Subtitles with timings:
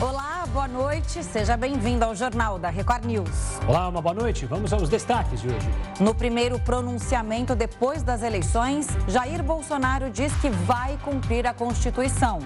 [0.00, 1.22] Olá, boa noite.
[1.22, 3.60] Seja bem-vindo ao Jornal da Record News.
[3.68, 4.46] Olá, uma boa noite.
[4.46, 5.68] Vamos aos destaques de hoje.
[6.00, 12.38] No primeiro pronunciamento depois das eleições, Jair Bolsonaro diz que vai cumprir a Constituição.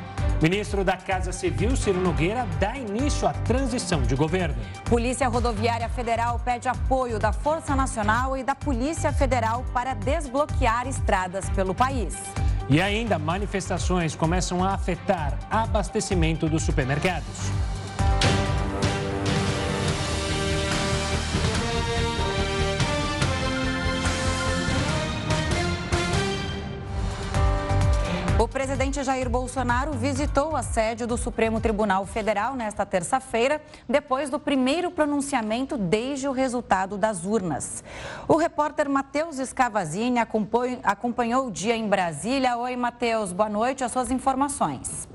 [0.42, 4.56] Ministro da Casa Civil, Ciro Nogueira, dá início à transição de governo.
[4.86, 11.48] Polícia Rodoviária Federal pede apoio da Força Nacional e da Polícia Federal para desbloquear estradas
[11.50, 12.16] pelo país.
[12.68, 17.50] E ainda, manifestações começam a afetar abastecimento dos supermercados.
[28.44, 33.58] O presidente Jair Bolsonaro visitou a sede do Supremo Tribunal Federal nesta terça-feira,
[33.88, 37.82] depois do primeiro pronunciamento desde o resultado das urnas.
[38.28, 40.18] O repórter Matheus Escavazini
[40.82, 42.58] acompanhou o dia em Brasília.
[42.58, 43.82] Oi, Matheus, boa noite.
[43.82, 45.08] As suas informações.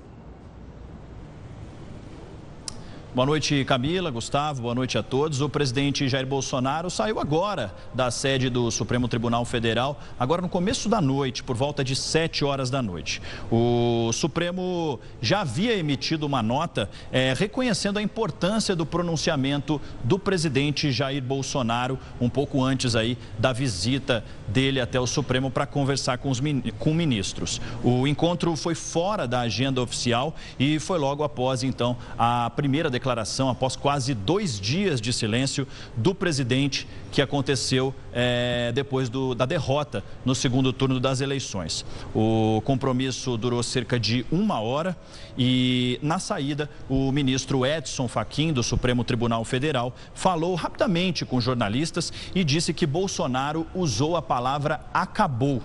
[3.12, 5.42] Boa noite, Camila, Gustavo, boa noite a todos.
[5.42, 10.88] O presidente Jair Bolsonaro saiu agora da sede do Supremo Tribunal Federal, agora no começo
[10.88, 13.20] da noite, por volta de 7 horas da noite.
[13.52, 20.92] O Supremo já havia emitido uma nota é, reconhecendo a importância do pronunciamento do presidente
[20.92, 26.30] Jair Bolsonaro, um pouco antes aí da visita dele até o Supremo para conversar com
[26.30, 26.40] os
[26.78, 27.60] com ministros.
[27.84, 33.00] O encontro foi fora da agenda oficial e foi logo após, então, a primeira declaração
[33.10, 39.46] declaração após quase dois dias de silêncio do presidente que aconteceu é, depois do, da
[39.46, 41.84] derrota no segundo turno das eleições.
[42.14, 44.96] O compromisso durou cerca de uma hora
[45.36, 52.14] e, na saída, o ministro Edson Fachin, do Supremo Tribunal Federal, falou rapidamente com jornalistas
[52.36, 55.64] e disse que Bolsonaro usou a palavra acabou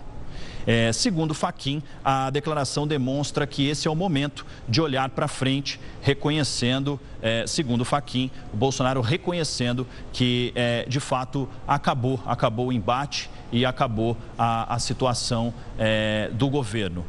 [0.66, 5.80] é, segundo Faquim, a declaração demonstra que esse é o momento de olhar para frente,
[6.00, 13.30] reconhecendo, é, segundo Faquim, o Bolsonaro reconhecendo que, é, de fato, acabou, acabou o embate
[13.52, 17.04] e acabou a, a situação é, do governo.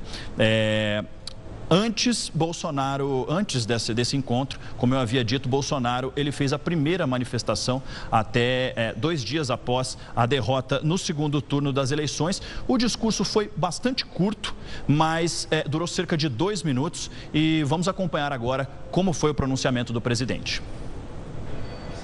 [1.69, 7.07] Antes, Bolsonaro, antes desse, desse encontro, como eu havia dito, Bolsonaro ele fez a primeira
[7.07, 7.81] manifestação
[8.11, 12.39] até é, dois dias após a derrota no segundo turno das eleições.
[12.67, 14.53] O discurso foi bastante curto,
[14.87, 19.91] mas é, durou cerca de dois minutos e vamos acompanhar agora como foi o pronunciamento
[19.91, 20.61] do presidente.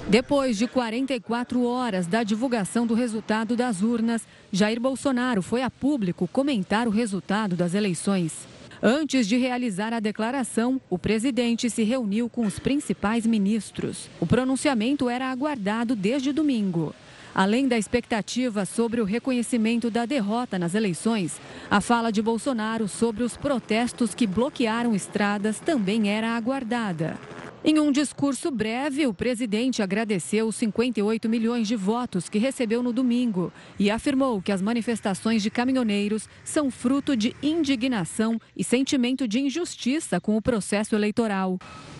[0.08, 6.26] Depois de 44 horas da divulgação do resultado das urnas, Jair Bolsonaro foi a público
[6.26, 8.50] comentar o resultado das eleições.
[8.84, 14.10] Antes de realizar a declaração, o presidente se reuniu com os principais ministros.
[14.18, 16.92] O pronunciamento era aguardado desde domingo.
[17.32, 23.22] Além da expectativa sobre o reconhecimento da derrota nas eleições, a fala de Bolsonaro sobre
[23.22, 27.16] os protestos que bloquearam estradas também era aguardada.
[27.64, 32.92] Em um discurso breve, o presidente agradeceu os 58 milhões de votos que recebeu no
[32.92, 39.38] domingo e afirmou que as manifestações de caminhoneiros são fruto de indignação e sentimento de
[39.38, 41.56] injustiça com o processo eleitoral.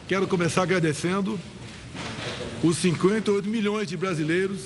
[0.08, 1.38] Quero começar agradecendo
[2.60, 4.62] os 58 milhões de brasileiros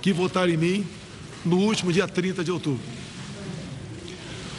[0.00, 0.86] que votaram em mim
[1.44, 2.86] no último dia 30 de outubro.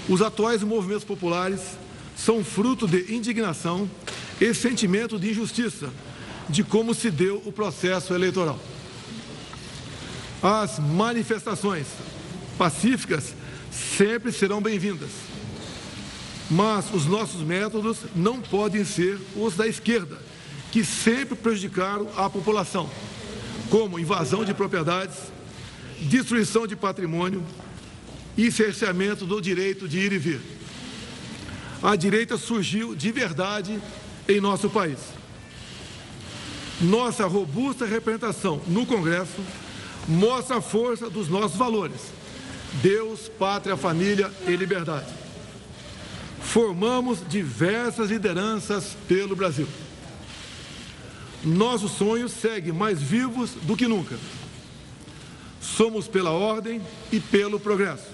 [0.09, 1.77] Os atuais movimentos populares
[2.13, 3.89] são fruto de indignação
[4.39, 5.89] esse sentimento de injustiça
[6.47, 8.59] de como se deu o processo eleitoral.
[10.41, 11.85] As manifestações
[12.57, 13.33] pacíficas
[13.71, 15.09] sempre serão bem-vindas,
[16.49, 20.17] mas os nossos métodos não podem ser os da esquerda,
[20.71, 22.89] que sempre prejudicaram a população,
[23.69, 25.17] como invasão de propriedades,
[26.01, 27.43] destruição de patrimônio
[28.37, 30.41] e cerceamento do direito de ir e vir.
[31.83, 33.79] A direita surgiu de verdade
[34.29, 34.99] em nosso país.
[36.79, 39.41] Nossa robusta representação no Congresso
[40.07, 41.99] mostra a força dos nossos valores:
[42.81, 45.11] Deus, pátria, família e liberdade.
[46.39, 49.67] Formamos diversas lideranças pelo Brasil.
[51.43, 54.17] Nossos sonhos seguem mais vivos do que nunca.
[55.61, 58.07] Somos pela ordem e pelo progresso.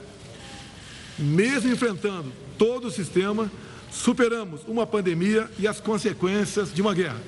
[1.18, 3.50] Mesmo enfrentando todo o sistema,
[3.96, 7.22] superamos uma pandemia e as consequências de uma guerra.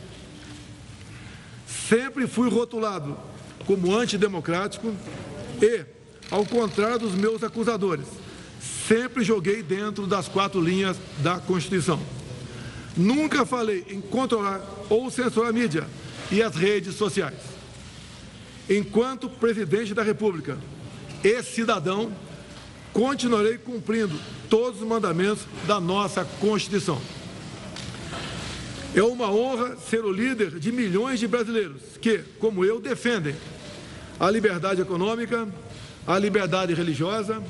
[1.89, 3.17] Sempre fui rotulado
[3.65, 4.93] como antidemocrático
[5.61, 5.85] e,
[6.29, 8.05] ao contrário dos meus acusadores,
[8.87, 11.99] sempre joguei dentro das quatro linhas da Constituição.
[12.95, 15.87] Nunca falei em controlar ou censurar a mídia
[16.31, 17.39] e as redes sociais.
[18.69, 20.57] Enquanto presidente da República
[21.23, 22.11] e cidadão,
[22.93, 24.17] continuarei cumprindo
[24.49, 26.99] todos os mandamentos da nossa Constituição.
[28.95, 33.35] É uma honra ser o líder de milhões de brasileiros que, como eu, defendem
[34.19, 35.47] a liberdade econômica,
[36.05, 37.43] a liberdade religiosa,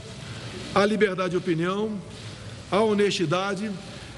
[0.75, 1.97] a liberdade de opinião,
[2.69, 3.71] a honestidade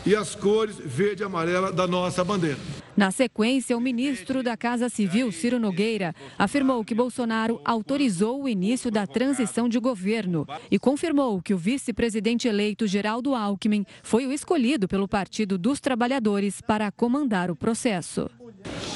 [0.05, 2.57] e as cores verde e amarela da nossa bandeira.
[2.99, 8.91] Na sequência, o ministro da Casa Civil, Ciro Nogueira, afirmou que Bolsonaro autorizou o início
[8.91, 14.85] da transição de governo e confirmou que o vice-presidente eleito Geraldo Alckmin foi o escolhido
[14.85, 18.29] pelo Partido dos Trabalhadores para comandar o processo.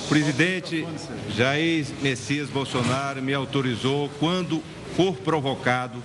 [0.09, 0.85] Presidente
[1.29, 4.61] Jair Messias Bolsonaro me autorizou, quando
[4.97, 6.03] for provocado,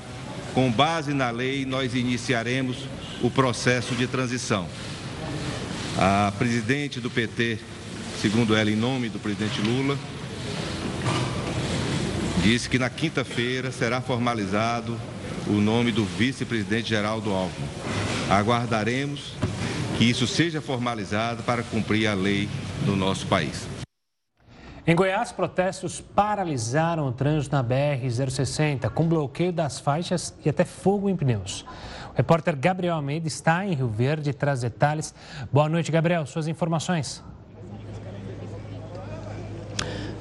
[0.54, 2.76] com base na lei, nós iniciaremos
[3.20, 4.68] o processo de transição.
[6.00, 7.58] A presidente do PT,
[8.20, 9.96] segundo ela, em nome do presidente Lula,
[12.42, 14.98] disse que na quinta-feira será formalizado
[15.46, 17.68] o nome do vice-presidente Geraldo Alckmin.
[18.28, 19.32] Aguardaremos
[19.96, 22.48] que isso seja formalizado para cumprir a lei
[22.84, 23.66] no nosso país.
[24.86, 31.08] Em Goiás, protestos paralisaram o trânsito na BR-060, com bloqueio das faixas e até fogo
[31.08, 31.64] em pneus.
[32.12, 35.14] O repórter Gabriel Almeida está em Rio Verde e traz detalhes.
[35.52, 36.26] Boa noite, Gabriel.
[36.26, 37.22] Suas informações.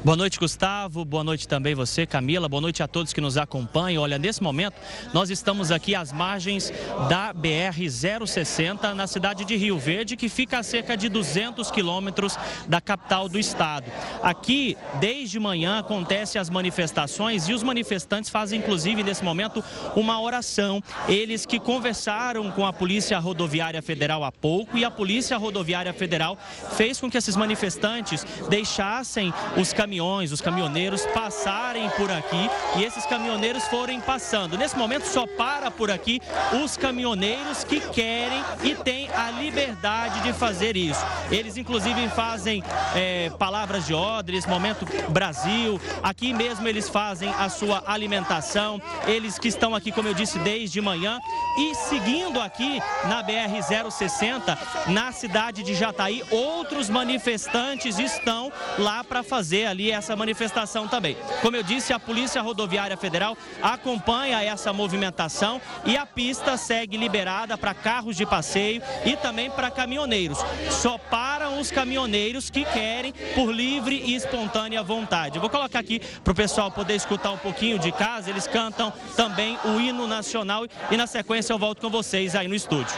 [0.04, 1.04] Boa noite, Gustavo.
[1.04, 2.48] Boa noite também você, Camila.
[2.48, 4.04] Boa noite a todos que nos acompanham.
[4.04, 4.76] Olha, nesse momento,
[5.12, 6.72] nós estamos aqui às margens
[7.10, 12.80] da BR-060, na cidade de Rio Verde, que fica a cerca de 200 quilômetros da
[12.80, 13.92] capital do estado.
[14.22, 19.64] Aqui, desde manhã, acontecem as manifestações e os manifestantes fazem, inclusive, nesse momento,
[19.96, 20.82] uma oração.
[21.10, 26.38] Eles que conversaram com a Polícia Rodoviária Federal há pouco e a Polícia Rodoviária Federal
[26.74, 32.84] fez com que esses manifestantes deixassem os caminhões caminhões, os caminhoneiros passarem por aqui e
[32.84, 34.58] esses caminhoneiros forem passando.
[34.58, 36.20] Nesse momento só para por aqui
[36.62, 41.00] os caminhoneiros que querem e têm a liberdade de fazer isso.
[41.32, 42.62] Eles inclusive fazem
[42.94, 43.96] é, palavras de
[44.36, 50.10] esse momento Brasil, aqui mesmo eles fazem a sua alimentação, eles que estão aqui, como
[50.10, 51.18] eu disse, desde manhã
[51.58, 54.58] e seguindo aqui na BR-060,
[54.88, 61.16] na cidade de Jataí, outros manifestantes estão lá para fazer ali essa manifestação também.
[61.42, 67.56] Como eu disse, a Polícia Rodoviária Federal acompanha essa movimentação e a pista segue liberada
[67.56, 70.40] para carros de passeio e também para caminhoneiros.
[70.72, 75.38] Só param os caminhoneiros que querem por livre e espontânea vontade.
[75.38, 78.32] Vou colocar aqui para o pessoal poder escutar um pouquinho de casa.
[78.32, 82.56] Eles cantam também o hino nacional e na sequência eu volto com vocês aí no
[82.56, 82.96] estúdio.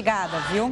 [0.00, 0.70] Obrigada, viu?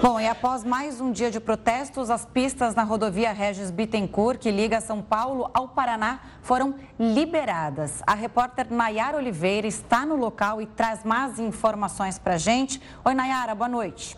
[0.00, 4.50] Bom, e após mais um dia de protestos, as pistas na rodovia Regis Bittencourt, que
[4.50, 8.02] liga São Paulo ao Paraná, foram liberadas.
[8.06, 12.80] A repórter Nayara Oliveira está no local e traz mais informações para gente.
[13.04, 14.16] Oi, Nayara, boa noite.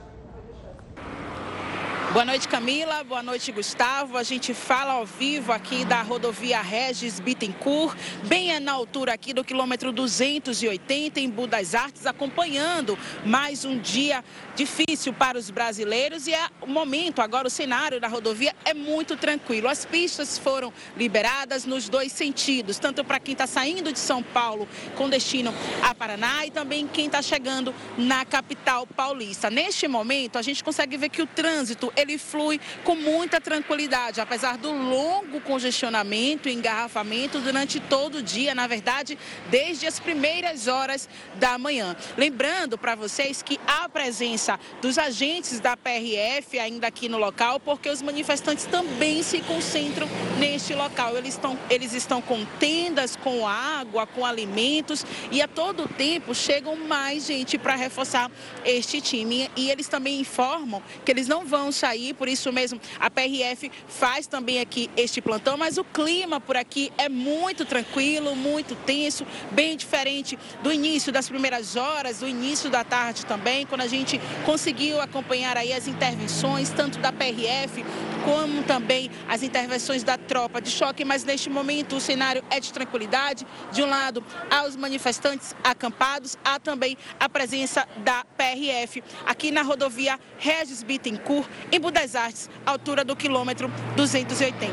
[2.12, 3.02] Boa noite, Camila.
[3.02, 4.18] Boa noite, Gustavo.
[4.18, 9.42] A gente fala ao vivo aqui da rodovia Regis Bittencourt, bem na altura aqui do
[9.42, 14.22] quilômetro 280 em Budas Artes, acompanhando mais um dia
[14.54, 19.16] difícil para os brasileiros e é o momento agora o cenário da rodovia é muito
[19.16, 19.66] tranquilo.
[19.66, 24.68] As pistas foram liberadas nos dois sentidos, tanto para quem está saindo de São Paulo
[24.96, 29.48] com destino a Paraná e também quem está chegando na capital paulista.
[29.48, 34.58] Neste momento, a gente consegue ver que o trânsito ele flui com muita tranquilidade, apesar
[34.58, 39.18] do longo congestionamento e engarrafamento durante todo o dia, na verdade,
[39.50, 41.96] desde as primeiras horas da manhã.
[42.16, 47.88] Lembrando para vocês que a presença dos agentes da PRF ainda aqui no local, porque
[47.88, 51.16] os manifestantes também se concentram neste local.
[51.16, 56.76] Eles estão, eles estão com tendas, com água, com alimentos e a todo tempo chegam
[56.76, 58.30] mais gente para reforçar
[58.64, 59.50] este time.
[59.56, 64.26] E eles também informam que eles não vão sair por isso mesmo a PRF faz
[64.26, 69.76] também aqui este plantão, mas o clima por aqui é muito tranquilo, muito tenso, bem
[69.76, 75.00] diferente do início das primeiras horas, do início da tarde também, quando a gente conseguiu
[75.00, 77.84] acompanhar aí as intervenções, tanto da PRF
[78.24, 82.72] como também as intervenções da tropa de choque, mas neste momento o cenário é de
[82.72, 83.46] tranquilidade.
[83.70, 89.62] De um lado, há os manifestantes acampados, há também a presença da PRF aqui na
[89.62, 94.66] rodovia Regis Bittencourt, em Budas Artes, altura do quilômetro 280.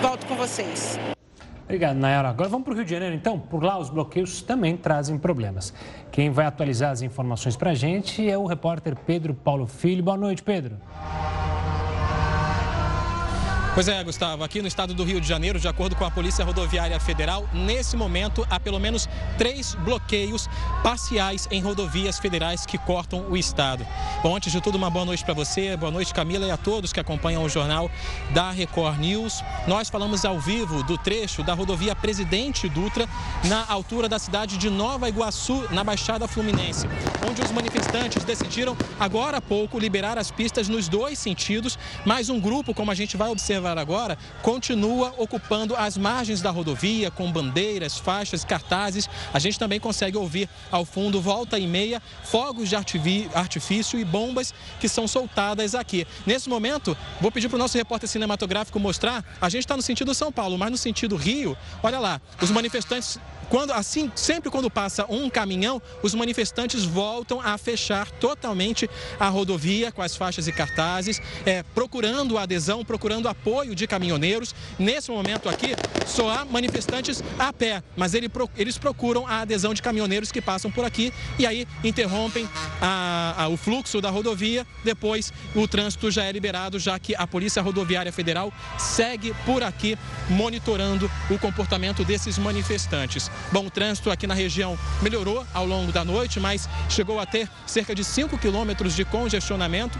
[0.00, 0.98] Volto com vocês.
[1.64, 2.28] Obrigado, Nayara.
[2.28, 3.40] Agora vamos para o Rio de Janeiro, então.
[3.40, 5.74] Por lá, os bloqueios também trazem problemas.
[6.12, 10.02] Quem vai atualizar as informações para a gente é o repórter Pedro Paulo Filho.
[10.02, 10.76] Boa noite, Pedro.
[13.76, 16.42] Pois é, Gustavo, aqui no estado do Rio de Janeiro, de acordo com a Polícia
[16.42, 19.06] Rodoviária Federal, nesse momento há pelo menos
[19.36, 20.48] três bloqueios
[20.82, 23.86] parciais em rodovias federais que cortam o estado.
[24.22, 26.90] Bom, antes de tudo, uma boa noite para você, boa noite, Camila, e a todos
[26.90, 27.90] que acompanham o jornal
[28.32, 29.44] da Record News.
[29.68, 33.06] Nós falamos ao vivo do trecho da rodovia Presidente Dutra,
[33.44, 36.88] na altura da cidade de Nova Iguaçu, na Baixada Fluminense,
[37.28, 42.40] onde os manifestantes decidiram, agora há pouco, liberar as pistas nos dois sentidos, mas um
[42.40, 47.98] grupo, como a gente vai observar, agora, continua ocupando as margens da rodovia com bandeiras,
[47.98, 49.08] faixas, cartazes.
[49.32, 54.54] A gente também consegue ouvir ao fundo, volta e meia, fogos de artifício e bombas
[54.78, 56.06] que são soltadas aqui.
[56.26, 59.24] Nesse momento, vou pedir para o nosso repórter cinematográfico mostrar.
[59.40, 63.18] A gente está no sentido São Paulo, mas no sentido Rio, olha lá, os manifestantes
[63.48, 69.92] quando assim, sempre quando passa um caminhão, os manifestantes voltam a fechar totalmente a rodovia
[69.92, 74.54] com as faixas e cartazes, é, procurando adesão, procurando apoio de caminhoneiros.
[74.78, 75.74] Nesse momento aqui,
[76.06, 80.70] só há manifestantes a pé, mas ele, eles procuram a adesão de caminhoneiros que passam
[80.70, 82.48] por aqui e aí interrompem
[82.80, 84.66] a, a, o fluxo da rodovia.
[84.84, 89.98] Depois, o trânsito já é liberado, já que a Polícia Rodoviária Federal segue por aqui
[90.28, 93.30] monitorando o comportamento desses manifestantes.
[93.52, 97.48] Bom, o trânsito aqui na região melhorou ao longo da noite, mas chegou a ter
[97.66, 99.98] cerca de 5 quilômetros de congestionamento.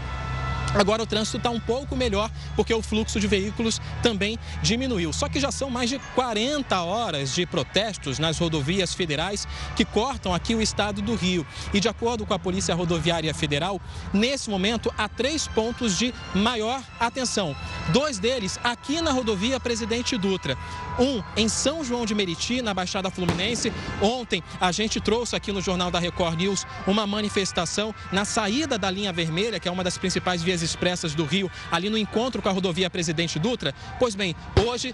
[0.77, 5.11] Agora o trânsito está um pouco melhor porque o fluxo de veículos também diminuiu.
[5.11, 10.33] Só que já são mais de 40 horas de protestos nas rodovias federais que cortam
[10.33, 11.45] aqui o estado do Rio.
[11.73, 13.81] E de acordo com a Polícia Rodoviária Federal,
[14.13, 17.55] nesse momento há três pontos de maior atenção.
[17.91, 20.55] Dois deles aqui na rodovia Presidente Dutra.
[20.99, 23.73] Um em São João de Meriti, na Baixada Fluminense.
[24.01, 28.91] Ontem a gente trouxe aqui no Jornal da Record News uma manifestação na saída da
[28.91, 32.49] linha vermelha, que é uma das principais vias expressas do Rio, ali no encontro com
[32.49, 33.73] a rodovia Presidente Dutra.
[33.99, 34.93] Pois bem, hoje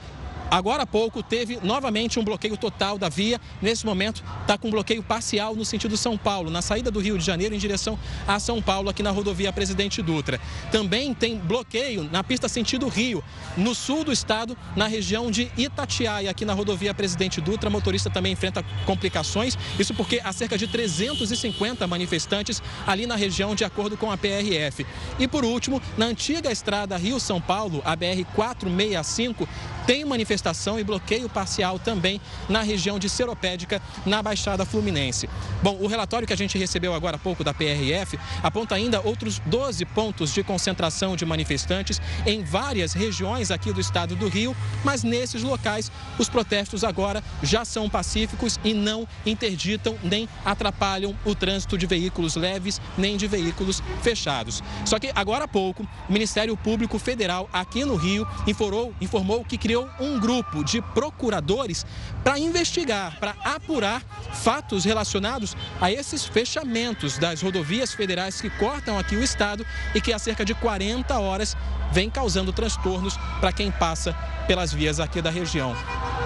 [0.49, 3.39] Agora há pouco teve novamente um bloqueio total da via.
[3.61, 7.25] Nesse momento está com bloqueio parcial no sentido São Paulo, na saída do Rio de
[7.25, 7.97] Janeiro em direção
[8.27, 10.39] a São Paulo, aqui na rodovia Presidente Dutra.
[10.71, 13.23] Também tem bloqueio na pista sentido Rio,
[13.57, 17.69] no sul do estado, na região de Itatiaia, aqui na rodovia Presidente Dutra.
[17.69, 19.57] A motorista também enfrenta complicações.
[19.79, 24.85] Isso porque há cerca de 350 manifestantes ali na região, de acordo com a PRF.
[25.19, 29.47] E por último, na antiga estrada Rio-São Paulo, a BR 465,
[29.85, 35.29] tem manifestação e bloqueio parcial também na região de Seropédica, na Baixada Fluminense.
[35.61, 39.39] Bom, o relatório que a gente recebeu agora há pouco da PRF aponta ainda outros
[39.45, 45.03] 12 pontos de concentração de manifestantes em várias regiões aqui do estado do Rio, mas
[45.03, 51.77] nesses locais os protestos agora já são pacíficos e não interditam nem atrapalham o trânsito
[51.77, 54.63] de veículos leves nem de veículos fechados.
[54.85, 59.57] Só que agora há pouco, o Ministério Público Federal aqui no Rio informou, informou que
[59.57, 61.85] criou um grupo de procuradores
[62.23, 64.01] para investigar, para apurar
[64.33, 70.13] fatos relacionados a esses fechamentos das rodovias federais que cortam aqui o estado e que
[70.13, 71.57] há cerca de 40 horas
[71.93, 74.15] vem causando transtornos para quem passa
[74.47, 75.75] pelas vias aqui da região.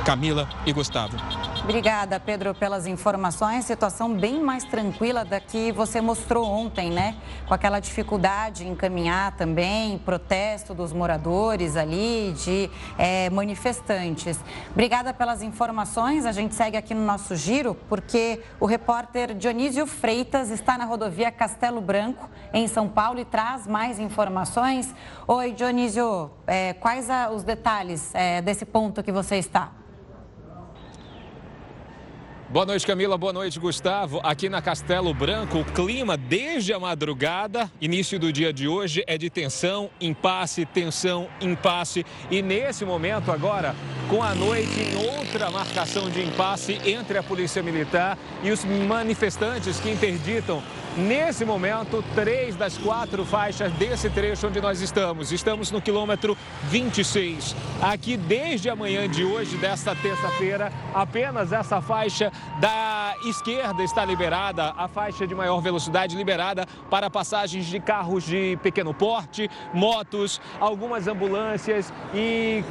[0.06, 1.18] Camila e Gustavo.
[1.64, 3.66] Obrigada, Pedro, pelas informações.
[3.66, 7.18] Situação bem mais tranquila da que você mostrou ontem, né?
[7.46, 14.40] Com aquela dificuldade em caminhar também, protesto dos moradores ali, de é, manifestantes.
[14.72, 16.26] Obrigada pelas informações.
[16.26, 21.30] A gente segue aqui no nosso giro, porque o repórter Dionísio Freitas está na rodovia
[21.32, 24.96] Castelo Branco, em São Paulo, e traz mais informações.
[25.28, 29.72] Oi, Dionísio, é, quais a, os detalhes é, desse ponto que você está?
[32.50, 33.18] Boa noite, Camila.
[33.18, 34.22] Boa noite, Gustavo.
[34.24, 39.18] Aqui na Castelo Branco, o clima desde a madrugada, início do dia de hoje, é
[39.18, 42.06] de tensão, impasse, tensão, impasse.
[42.32, 43.76] E nesse momento, agora,
[44.10, 49.80] com a noite em outra marcação de impasse entre a Polícia Militar e os manifestantes
[49.80, 50.64] que interditam
[50.98, 55.32] Nesse momento, três das quatro faixas desse trecho onde nós estamos.
[55.32, 57.56] Estamos no quilômetro 26.
[57.80, 64.74] Aqui, desde a manhã de hoje, desta terça-feira, apenas essa faixa da esquerda está liberada,
[64.76, 71.08] a faixa de maior velocidade liberada para passagens de carros de pequeno porte, motos, algumas
[71.08, 72.64] ambulâncias e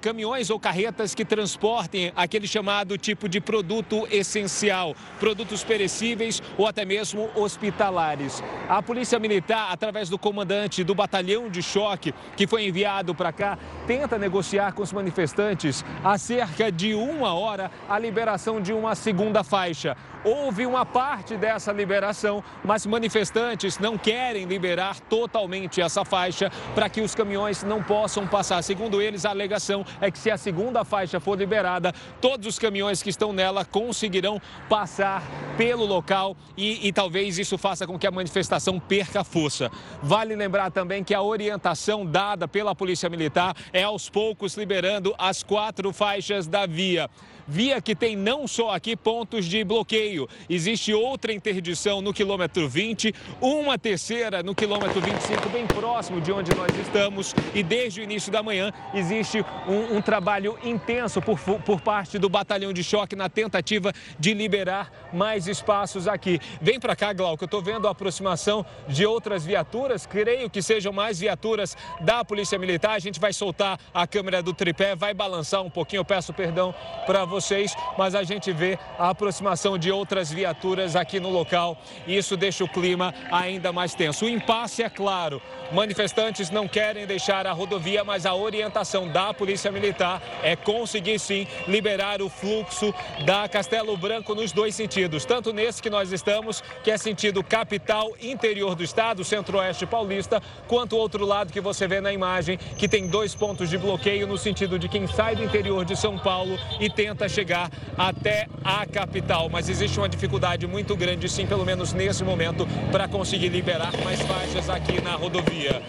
[0.00, 6.84] caminhões ou carretas que transportem aquele chamado tipo de produto essencial, produtos perecíveis ou até
[6.84, 7.28] mesmo
[7.72, 8.42] hospitalares.
[8.68, 13.58] A Polícia Militar, através do comandante do batalhão de choque que foi enviado para cá,
[13.86, 19.42] tenta negociar com os manifestantes há cerca de uma hora a liberação de uma segunda
[19.42, 19.96] faixa.
[20.24, 27.00] Houve uma parte dessa liberação, mas manifestantes não querem liberar totalmente essa faixa para que
[27.00, 28.62] os caminhões não possam passar.
[28.62, 33.02] Segundo eles, a alegação é que se a segunda faixa for liberada, todos os caminhões
[33.02, 35.22] que estão nela conseguirão passar
[35.56, 39.70] pelo local e, e talvez isso faça com que a manifestação perca força.
[40.02, 45.42] Vale lembrar também que a orientação dada pela Polícia Militar é aos poucos liberando as
[45.42, 47.10] quatro faixas da via.
[47.46, 53.14] Via que tem não só aqui pontos de bloqueio, existe outra interdição no quilômetro 20,
[53.40, 57.34] uma terceira no quilômetro 25, bem próximo de onde nós estamos.
[57.54, 62.28] E desde o início da manhã existe um, um trabalho intenso por, por parte do
[62.28, 66.38] batalhão de choque na tentativa de liberar mais espaços aqui.
[66.60, 70.92] Vem para cá, Glauco, eu estou vendo a aproximação de outras viaturas, creio que sejam
[70.92, 72.92] mais viaturas da Polícia Militar.
[72.92, 76.74] A gente vai soltar a câmera do tripé, vai balançar um pouquinho, eu peço perdão
[77.06, 81.76] para vocês, mas a gente vê a aproximação de outras viaturas aqui no local.
[82.06, 84.26] E isso deixa o clima ainda mais tenso.
[84.26, 85.40] O impasse é claro,
[85.72, 91.46] manifestantes não querem deixar a rodovia, mas a orientação da Polícia Militar é conseguir sim
[91.66, 96.90] liberar o fluxo da Castelo Branco nos dois sentidos, tanto nesse que nós estamos, que
[96.90, 102.00] é sentido capital interior do estado, centro-oeste paulista, quanto o outro lado que você vê
[102.00, 105.84] na imagem, que tem dois pontos de bloqueio no sentido de quem sai do interior
[105.84, 109.48] de São Paulo e tenta tenta chegar até a capital.
[109.48, 114.20] Mas existe uma dificuldade muito grande, sim, pelo menos nesse momento, para conseguir liberar mais
[114.22, 115.82] faixas aqui na rodovia.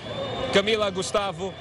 [0.54, 1.54] Camila, Gustavo,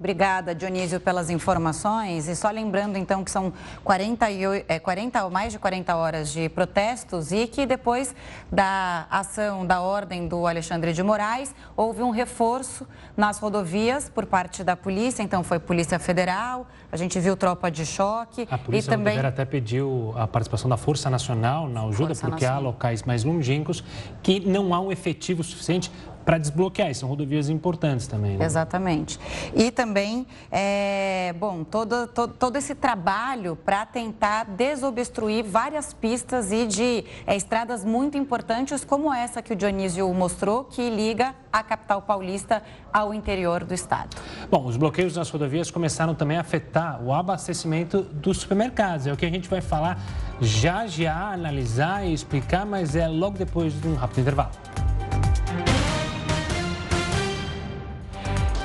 [0.00, 2.26] Obrigada, Dionísio, pelas informações.
[2.26, 3.52] E só lembrando, então, que são
[3.84, 4.26] 40,
[4.66, 8.14] é, 40 ou mais de 40 horas de protestos e que depois
[8.50, 14.64] da ação da ordem do Alexandre de Moraes, houve um reforço nas rodovias por parte
[14.64, 15.22] da polícia.
[15.22, 18.48] Então, foi Polícia Federal, a gente viu tropa de choque.
[18.50, 22.56] A polícia também até pediu a participação da Força Nacional na ajuda, Força porque Nacional.
[22.56, 23.84] há locais mais longínquos
[24.22, 25.92] que não há um efetivo suficiente
[26.24, 26.94] para desbloquear.
[26.94, 28.36] São rodovias importantes também.
[28.36, 28.44] Né?
[28.44, 29.18] Exatamente.
[29.54, 36.66] E também, é, bom, todo, todo, todo esse trabalho para tentar desobstruir várias pistas e
[36.66, 42.02] de é, estradas muito importantes, como essa que o Dionísio mostrou, que liga a capital
[42.02, 44.16] paulista ao interior do estado.
[44.50, 49.06] Bom, os bloqueios nas rodovias começaram também a afetar o abastecimento dos supermercados.
[49.06, 49.98] É o que a gente vai falar
[50.40, 54.50] já já, analisar e explicar, mas é logo depois de um rápido intervalo.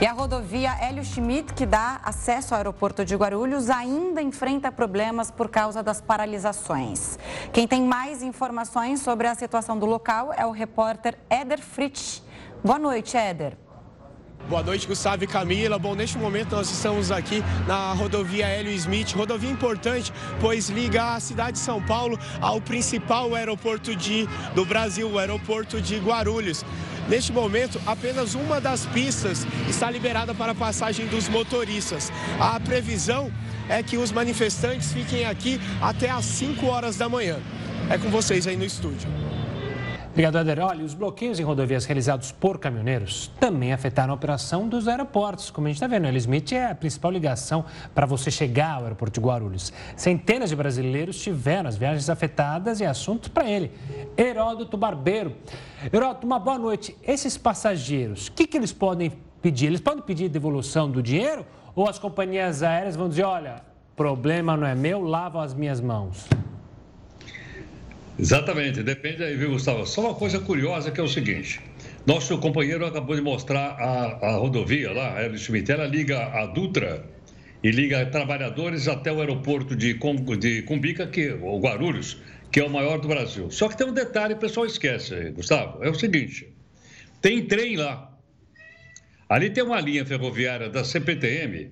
[0.02, 5.32] E a rodovia Hélio Schmidt, que dá acesso ao aeroporto de Guarulhos, ainda enfrenta problemas
[5.32, 7.18] por causa das paralisações.
[7.54, 12.20] Quem tem mais informações sobre a situação do local é o repórter Éder Fritsch.
[12.62, 13.58] Boa noite, Éder.
[14.50, 15.80] Boa noite, Gustavo e Camila.
[15.80, 21.20] Bom, neste momento nós estamos aqui na rodovia Hélio Smith, rodovia importante, pois liga a
[21.22, 26.64] cidade de São Paulo ao principal aeroporto de, do Brasil, o aeroporto de Guarulhos.
[27.08, 32.12] Neste momento, apenas uma das pistas está liberada para a passagem dos motoristas.
[32.40, 33.32] A previsão
[33.70, 37.38] é que os manifestantes fiquem aqui até às 5 horas da manhã.
[37.90, 39.08] É com vocês aí no estúdio.
[40.16, 40.60] Obrigado, Eder.
[40.64, 45.52] Olha, os bloqueios em rodovias realizados por caminhoneiros também afetaram a operação dos aeroportos.
[45.52, 48.84] Como a gente está vendo, o Smith é a principal ligação para você chegar ao
[48.84, 49.74] aeroporto de Guarulhos.
[49.98, 53.74] Centenas de brasileiros tiveram as viagens afetadas e assuntos para ele.
[54.16, 55.36] Heródoto Barbeiro.
[55.92, 56.96] Heródoto, uma boa noite.
[57.06, 59.66] Esses passageiros, o que, que eles podem pedir?
[59.66, 63.64] Eles podem pedir devolução do dinheiro ou as companhias aéreas vão dizer, olha,
[63.98, 66.26] problema não é meu, lavam as minhas mãos?
[68.18, 69.86] Exatamente, depende aí, viu, Gustavo?
[69.86, 71.60] Só uma coisa curiosa que é o seguinte:
[72.06, 76.46] nosso companheiro acabou de mostrar a, a rodovia lá, a Hélio Schmidt, ela liga a
[76.46, 77.06] Dutra
[77.62, 80.00] e liga trabalhadores até o aeroporto de,
[80.40, 82.18] de Cumbica, que, o Guarulhos,
[82.52, 83.52] que é o maior do Brasil.
[83.52, 86.48] Só que tem um detalhe o pessoal esquece, Gustavo: é o seguinte:
[87.22, 88.14] tem trem lá.
[89.28, 91.70] Ali tem uma linha ferroviária da CPTM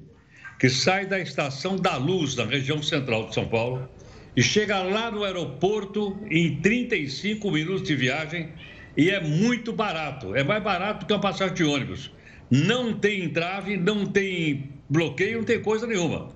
[0.60, 3.88] que sai da estação da Luz, na região central de São Paulo
[4.35, 8.49] e chega lá no aeroporto em 35 minutos de viagem
[8.97, 10.35] e é muito barato.
[10.35, 12.11] É mais barato que uma passagem de ônibus.
[12.49, 16.29] Não tem entrave, não tem bloqueio, não tem coisa nenhuma.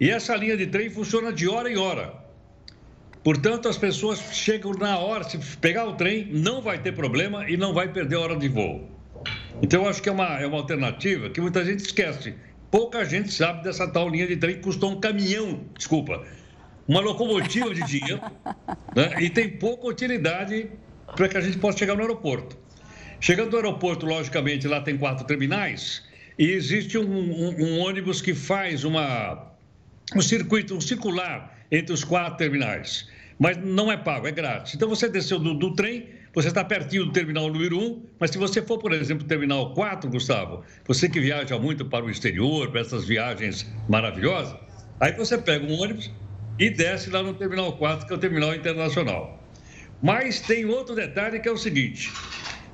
[0.00, 2.14] E essa linha de trem funciona de hora em hora.
[3.24, 7.56] Portanto, as pessoas chegam na hora, se pegar o trem, não vai ter problema e
[7.56, 8.88] não vai perder a hora de voo.
[9.60, 12.34] Então, eu acho que é uma, é uma alternativa que muita gente esquece
[12.70, 16.22] Pouca gente sabe dessa tal linha de trem que custou um caminhão, desculpa,
[16.88, 18.20] uma locomotiva de dinheiro,
[18.96, 19.22] né?
[19.22, 20.70] e tem pouca utilidade
[21.14, 22.56] para que a gente possa chegar no aeroporto.
[23.20, 26.02] Chegando no aeroporto, logicamente, lá tem quatro terminais
[26.38, 29.52] e existe um, um, um ônibus que faz uma,
[30.16, 33.08] um circuito um circular entre os quatro terminais.
[33.38, 34.74] Mas não é pago, é grátis.
[34.74, 38.38] Então você desceu do, do trem, você está pertinho do terminal número 1, mas se
[38.38, 42.80] você for, por exemplo, terminal 4, Gustavo, você que viaja muito para o exterior, para
[42.80, 44.56] essas viagens maravilhosas,
[45.00, 46.10] aí você pega um ônibus
[46.58, 49.42] e desce lá no terminal 4, que é o terminal internacional.
[50.02, 52.10] Mas tem outro detalhe que é o seguinte: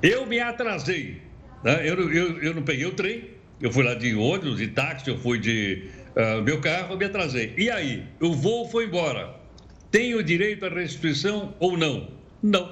[0.01, 1.21] eu me atrasei.
[1.63, 1.81] Né?
[1.87, 3.29] Eu, eu, eu não peguei o trem,
[3.61, 7.05] eu fui lá de ônibus, de táxi, eu fui de uh, meu carro, eu me
[7.05, 7.53] atrasei.
[7.57, 8.03] E aí?
[8.19, 9.35] O voo foi embora.
[9.91, 12.09] Tenho direito à restituição ou não?
[12.43, 12.71] Não.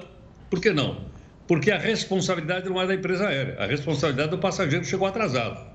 [0.50, 1.06] Por que não?
[1.46, 5.66] Porque a responsabilidade não é da empresa aérea, a responsabilidade do passageiro chegou atrasado.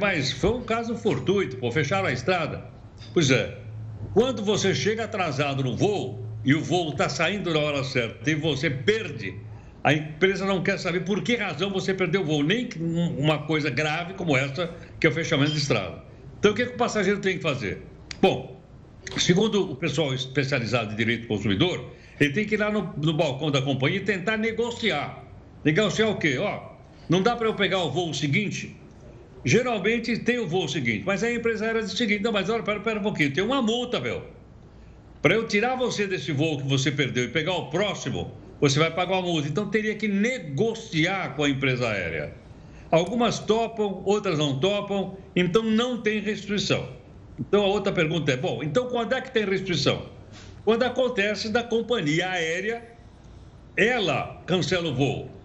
[0.00, 2.64] Mas foi um caso fortuito, pô, fecharam a estrada.
[3.12, 3.58] Pois é,
[4.16, 8.34] quando você chega atrasado no voo e o voo está saindo na hora certa e
[8.34, 9.34] você perde
[9.84, 12.66] a empresa não quer saber por que razão você perdeu o voo, nem
[13.18, 16.02] uma coisa grave como essa, que é o fechamento de estrada.
[16.38, 17.82] Então, o que, é que o passageiro tem que fazer?
[18.22, 18.58] Bom,
[19.18, 23.12] segundo o pessoal especializado em direito do consumidor, ele tem que ir lá no, no
[23.12, 25.24] balcão da companhia e tentar negociar.
[25.62, 26.38] Negociar o quê?
[26.38, 26.70] Ó,
[27.06, 28.74] não dá para eu pegar o voo seguinte?
[29.46, 32.80] Geralmente tem o voo seguinte, mas a empresa era o seguinte: não, mas olha, pera,
[32.80, 34.24] pera um pouquinho, tem uma multa, meu.
[35.22, 38.90] Para eu tirar você desse voo que você perdeu e pegar o próximo, você vai
[38.90, 39.46] pagar uma multa.
[39.46, 42.34] Então teria que negociar com a empresa aérea.
[42.90, 46.88] Algumas topam, outras não topam, então não tem restrição.
[47.38, 50.06] Então a outra pergunta é: bom, então quando é que tem restrição?
[50.64, 52.82] Quando acontece da companhia aérea,
[53.76, 55.35] ela cancela o voo.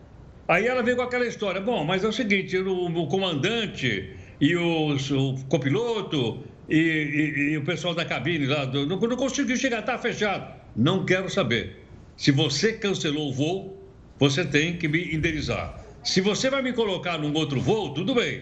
[0.52, 4.54] Aí ela vem com aquela história: bom, mas é o seguinte, o, o comandante e
[4.54, 9.56] o, o copiloto e, e, e, o pessoal da cabine lá do, não, não conseguiu
[9.56, 10.54] chegar, está fechado.
[10.76, 11.86] Não quero saber.
[12.18, 13.82] Se você cancelou o voo,
[14.20, 15.86] você tem que me indenizar.
[16.04, 18.42] Se você vai me colocar num outro voo, tudo bem.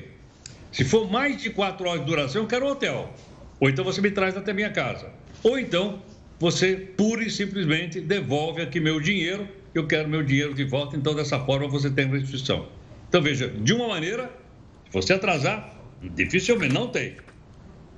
[0.72, 3.14] Se for mais de quatro horas de duração, eu quero um hotel.
[3.60, 5.12] Ou então você me traz até minha casa.
[5.44, 6.02] Ou então
[6.40, 11.14] você pura e simplesmente devolve aqui meu dinheiro, eu quero meu dinheiro de volta, então
[11.14, 12.68] dessa forma você tem restrição.
[13.08, 14.32] Então veja, de uma maneira,
[14.90, 15.76] se você atrasar,
[16.16, 17.18] dificilmente não tem.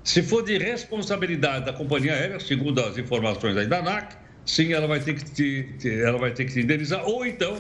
[0.04, 5.00] Se for de responsabilidade da companhia aérea, segundo as informações da ANAC, sim, ela vai
[5.00, 7.58] ter que te, ela vai ter que te indenizar, ou então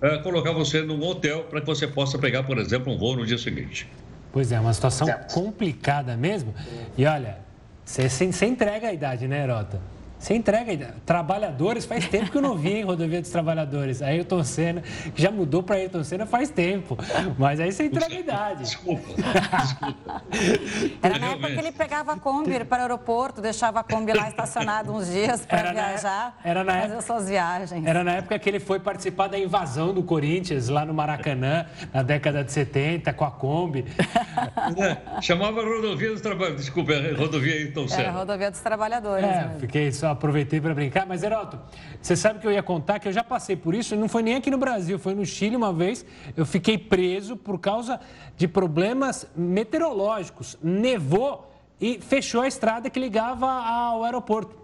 [0.00, 3.26] é, colocar você num hotel para que você possa pegar, por exemplo, um voo no
[3.26, 3.88] dia seguinte.
[4.32, 6.54] Pois é, uma situação complicada mesmo.
[6.96, 7.38] E olha,
[7.84, 9.80] você, você entrega a idade, né, Herota?
[10.26, 14.02] Você entrega trabalhadores, faz tempo que eu não vi, em Rodovia dos Trabalhadores.
[14.02, 14.82] Ayrton Senna,
[15.14, 16.98] que já mudou para Ayrton Senna faz tempo.
[17.38, 18.64] Mas aí você entrega a idade.
[18.64, 19.06] Desculpa,
[19.62, 20.22] desculpa.
[21.00, 24.28] Era na época que ele pegava a Kombi para o aeroporto, deixava a Kombi lá
[24.28, 27.86] estacionada uns dias para viajar, era na fazer suas viagens.
[27.86, 32.02] Era na época que ele foi participar da invasão do Corinthians, lá no Maracanã, na
[32.02, 33.84] década de 70, com a Kombi.
[34.76, 38.02] É, chamava Rodovia dos Trabalhadores, desculpa, é Rodovia Ayrton Senna.
[38.02, 39.24] Era Rodovia dos Trabalhadores.
[39.24, 39.60] É, mesmo.
[39.60, 41.06] fiquei só aproveitei para brincar.
[41.06, 41.58] Mas, Heroto,
[42.00, 44.34] você sabe que eu ia contar que eu já passei por isso, não foi nem
[44.34, 46.04] aqui no Brasil, foi no Chile uma vez.
[46.36, 48.00] Eu fiquei preso por causa
[48.36, 50.58] de problemas meteorológicos.
[50.62, 54.56] Nevou e fechou a estrada que ligava ao aeroporto.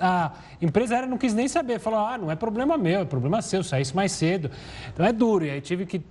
[0.00, 3.40] A, empresa aérea não quis nem saber, falou: ah, não é problema meu, é problema
[3.40, 4.50] seu, saísse mais cedo.
[4.92, 5.44] Então é duro.
[5.44, 6.02] E aí tive que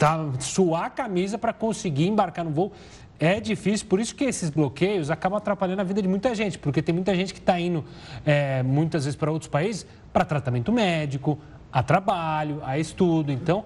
[0.00, 2.72] tá, suar a camisa para conseguir embarcar no voo.
[3.20, 6.80] É difícil, por isso que esses bloqueios acabam atrapalhando a vida de muita gente, porque
[6.80, 7.84] tem muita gente que está indo
[8.24, 11.38] é, muitas vezes para outros países para tratamento médico,
[11.70, 13.30] a trabalho, a estudo.
[13.30, 13.62] Então,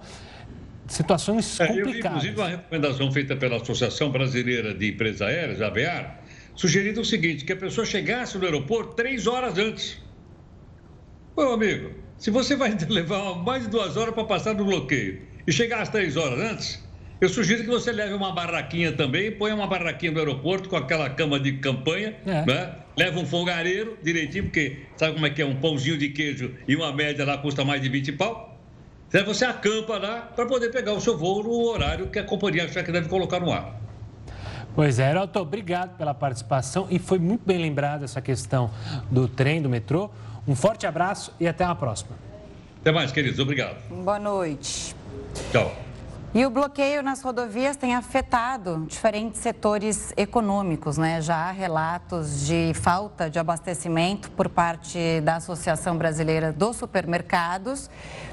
[0.85, 1.93] situações é, complicadas.
[1.93, 6.19] Eu vi, inclusive, uma recomendação feita pela Associação Brasileira de Empresas Aéreas, ABAR,
[6.53, 10.03] sugerindo o seguinte, que a pessoa chegasse no aeroporto três horas antes.
[11.37, 15.51] Meu amigo, se você vai levar mais de duas horas para passar no bloqueio e
[15.51, 16.84] chegar às três horas antes,
[17.25, 21.09] eu sugiro que você leve uma barraquinha também, ponha uma barraquinha no aeroporto com aquela
[21.09, 22.45] cama de campanha, é.
[22.45, 22.75] né?
[22.95, 25.45] Leva um folgareiro direitinho, porque sabe como é que é?
[25.45, 28.57] Um pãozinho de queijo e uma média lá custa mais de 20 pau.
[29.09, 32.65] Então você acampa lá para poder pegar o seu voo no horário que a companhia
[32.65, 33.75] achar que deve colocar no ar.
[34.75, 38.69] Pois é, Heraldo, obrigado pela participação e foi muito bem lembrada essa questão
[39.09, 40.11] do trem, do metrô.
[40.47, 42.11] Um forte abraço e até a próxima.
[42.81, 43.39] Até mais, queridos.
[43.39, 43.77] Obrigado.
[43.89, 44.95] Boa noite.
[45.51, 45.84] Tchau.
[46.37, 51.21] E o bloqueio nas rodovias tem afetado diferentes setores econômicos, né?
[51.21, 57.89] Já há relatos de falta de abastecimento por parte da Associação Brasileira dos Supermercados,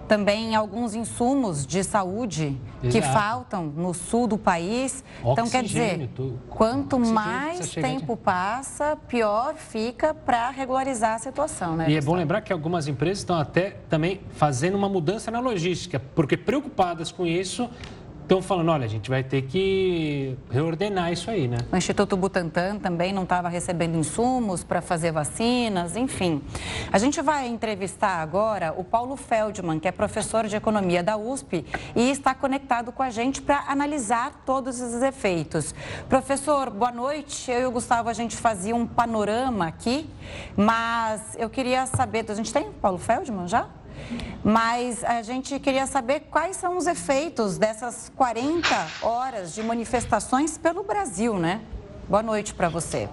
[0.08, 2.92] também alguns insumos de saúde Exato.
[2.92, 5.04] que faltam no sul do país.
[5.22, 6.10] Oxigênio, então, quer dizer,
[6.48, 11.86] quanto mais tempo passa, pior fica para regularizar a situação, né?
[11.88, 16.00] E é bom lembrar que algumas empresas estão até também fazendo uma mudança na logística,
[16.14, 17.68] porque preocupadas com isso,
[18.22, 21.58] estão falando, olha, a gente vai ter que reordenar isso aí, né?
[21.70, 26.42] O Instituto Butantan também não estava recebendo insumos para fazer vacinas, enfim.
[26.90, 31.64] A gente vai entrevistar agora o Paulo Feldman, que é professor de economia da USP
[31.94, 35.74] e está conectado com a gente para analisar todos esses efeitos.
[36.08, 37.50] Professor, boa noite.
[37.50, 40.08] Eu e o Gustavo, a gente fazia um panorama aqui,
[40.56, 43.68] mas eu queria saber, a gente tem Paulo Feldman já?
[44.44, 48.66] Mas a gente queria saber quais são os efeitos dessas 40
[49.02, 51.60] horas de manifestações pelo Brasil, né?
[52.08, 53.08] Boa noite para você.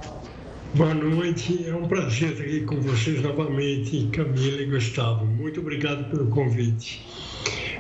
[0.74, 5.26] Boa noite, é um prazer estar aqui com vocês novamente, Camila e Gustavo.
[5.26, 7.04] Muito obrigado pelo convite.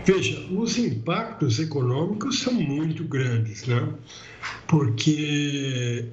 [0.03, 3.87] Veja, os impactos econômicos são muito grandes, né?
[4.67, 6.07] Porque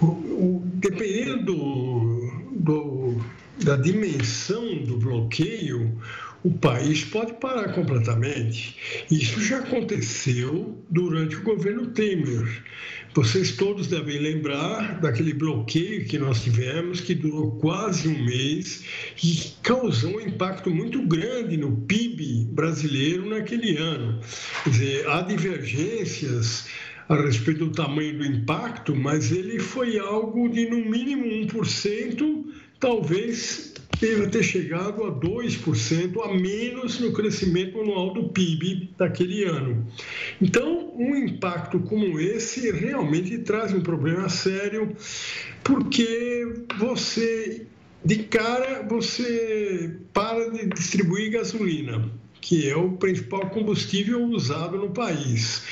[0.00, 3.20] o, o, dependendo do, do
[3.64, 6.00] da dimensão do bloqueio,
[6.42, 8.76] o país pode parar completamente.
[9.10, 12.62] Isso já aconteceu durante o governo Temer.
[13.14, 18.84] Vocês todos devem lembrar daquele bloqueio que nós tivemos, que durou quase um mês
[19.22, 24.20] e causou um impacto muito grande no PIB brasileiro naquele ano.
[24.64, 26.68] Quer dizer, há divergências
[27.08, 32.44] a respeito do tamanho do impacto, mas ele foi algo de no mínimo 1%
[32.80, 39.86] talvez deva ter chegado a 2% a menos no crescimento anual do PIB daquele ano.
[40.40, 44.96] Então, um impacto como esse realmente traz um problema sério,
[45.62, 47.66] porque você,
[48.02, 55.62] de cara, você para de distribuir gasolina, que é o principal combustível usado no país.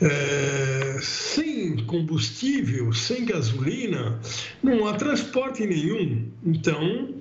[0.00, 4.20] É, sem combustível, sem gasolina,
[4.62, 6.30] não há transporte nenhum.
[6.44, 7.14] Então,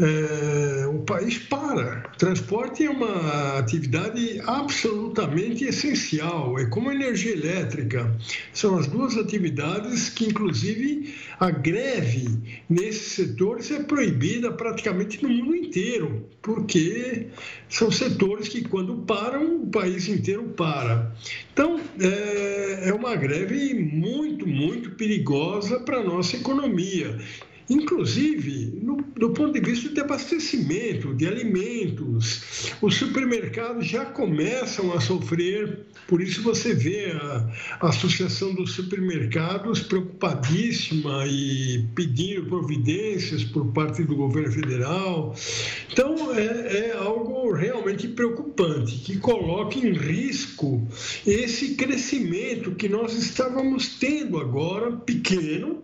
[0.00, 2.02] é, o país para.
[2.18, 8.14] Transporte é uma atividade absolutamente essencial, é como energia elétrica.
[8.52, 12.28] São as duas atividades que, inclusive, a greve
[12.68, 17.28] nesses setores é proibida praticamente no mundo inteiro, porque
[17.68, 21.12] são setores que, quando param, o país inteiro para.
[21.52, 27.18] Então, é, é uma greve muito, muito perigosa para a nossa economia
[27.72, 32.72] inclusive no, do ponto de vista de abastecimento de alimentos.
[32.80, 37.48] Os supermercados já começam a sofrer, por isso você vê a,
[37.80, 45.34] a Associação dos Supermercados preocupadíssima e pedindo providências por parte do governo federal.
[45.90, 50.86] Então, é, é algo realmente preocupante, que coloca em risco
[51.26, 55.82] esse crescimento que nós estávamos tendo agora, pequeno,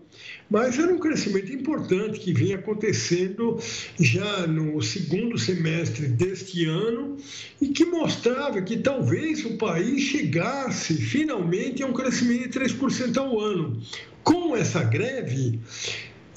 [0.50, 3.58] mas era um crescimento importante que vinha acontecendo
[4.00, 7.16] já no segundo semestre deste ano
[7.60, 13.38] e que mostrava que talvez o país chegasse finalmente a um crescimento de 3% ao
[13.38, 13.80] ano.
[14.24, 15.60] Com essa greve,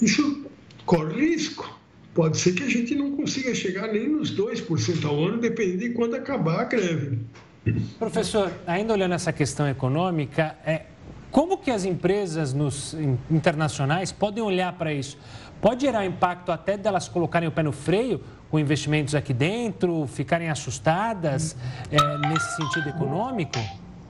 [0.01, 0.45] isso
[0.85, 1.79] corre risco.
[2.13, 5.89] Pode ser que a gente não consiga chegar nem nos 2% ao ano, dependendo de
[5.91, 7.19] quando acabar a greve.
[7.97, 10.81] Professor, ainda olhando essa questão econômica, é,
[11.31, 12.95] como que as empresas nos,
[13.29, 15.17] internacionais podem olhar para isso?
[15.61, 20.49] Pode gerar impacto até delas colocarem o pé no freio com investimentos aqui dentro, ficarem
[20.49, 21.55] assustadas
[21.89, 23.59] é, nesse sentido econômico?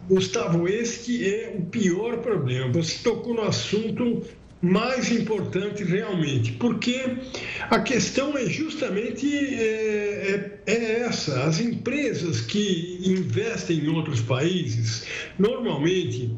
[0.10, 2.71] Gustavo, este é o pior problema.
[2.73, 4.23] Você tocou no assunto
[4.62, 7.17] mais importante realmente, porque
[7.69, 15.08] a questão é justamente é, é, é, essa: as empresas que investem em outros países,
[15.39, 16.32] normalmente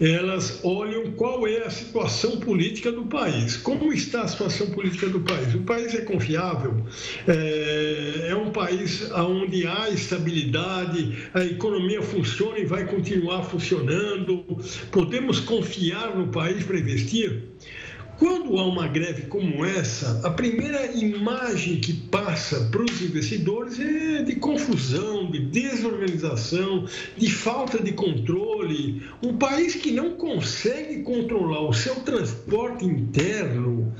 [0.00, 5.20] elas olham qual é a situação política do país, como está a situação política do
[5.20, 5.54] país.
[5.54, 6.82] O país é confiável,
[7.28, 14.44] é, é um país onde há estabilidade, a economia funciona e vai continuar funcionando,
[14.90, 17.42] podemos confiar no país para investir.
[18.18, 24.22] Quando há uma greve como essa, a primeira imagem que passa para os investidores é
[24.22, 29.02] de confusão, de desorganização, de falta de controle.
[29.22, 33.94] Um país que não consegue controlar o seu transporte interno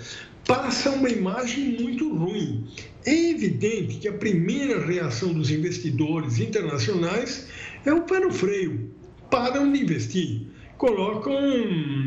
[0.46, 2.64] passa uma imagem muito ruim.
[3.04, 7.48] É evidente que a primeira reação dos investidores internacionais
[7.84, 8.90] é o pé no freio,
[9.30, 10.46] param de investir,
[10.78, 11.38] colocam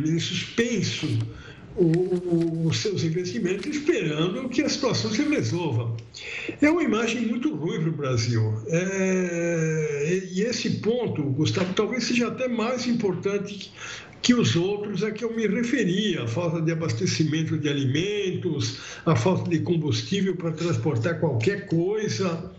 [0.06, 1.08] em suspenso
[1.80, 5.96] os seus investimentos esperando que a situação se resolva.
[6.62, 8.54] É uma imagem muito ruim para o Brasil.
[8.68, 13.72] É, e esse ponto, Gustavo, talvez seja até mais importante
[14.22, 19.15] que os outros a que eu me referia, a falta de abastecimento de alimentos, a
[19.15, 22.52] falta de combustível para transportar qualquer coisa.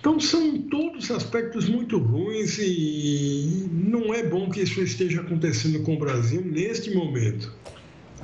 [0.00, 5.94] Então, são todos aspectos muito ruins e não é bom que isso esteja acontecendo com
[5.94, 7.52] o Brasil neste momento.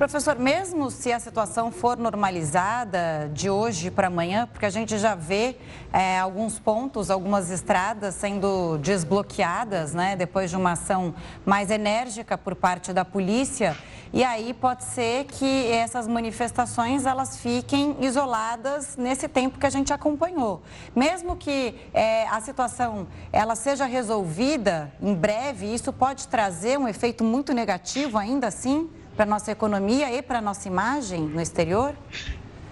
[0.01, 5.13] Professor, mesmo se a situação for normalizada de hoje para amanhã, porque a gente já
[5.13, 5.55] vê
[5.93, 11.13] é, alguns pontos, algumas estradas sendo desbloqueadas, né, depois de uma ação
[11.45, 13.77] mais enérgica por parte da polícia,
[14.11, 19.93] e aí pode ser que essas manifestações elas fiquem isoladas nesse tempo que a gente
[19.93, 20.63] acompanhou.
[20.95, 27.23] Mesmo que é, a situação ela seja resolvida em breve, isso pode trazer um efeito
[27.23, 28.89] muito negativo ainda assim?
[29.15, 31.95] Para a nossa economia e para a nossa imagem no exterior?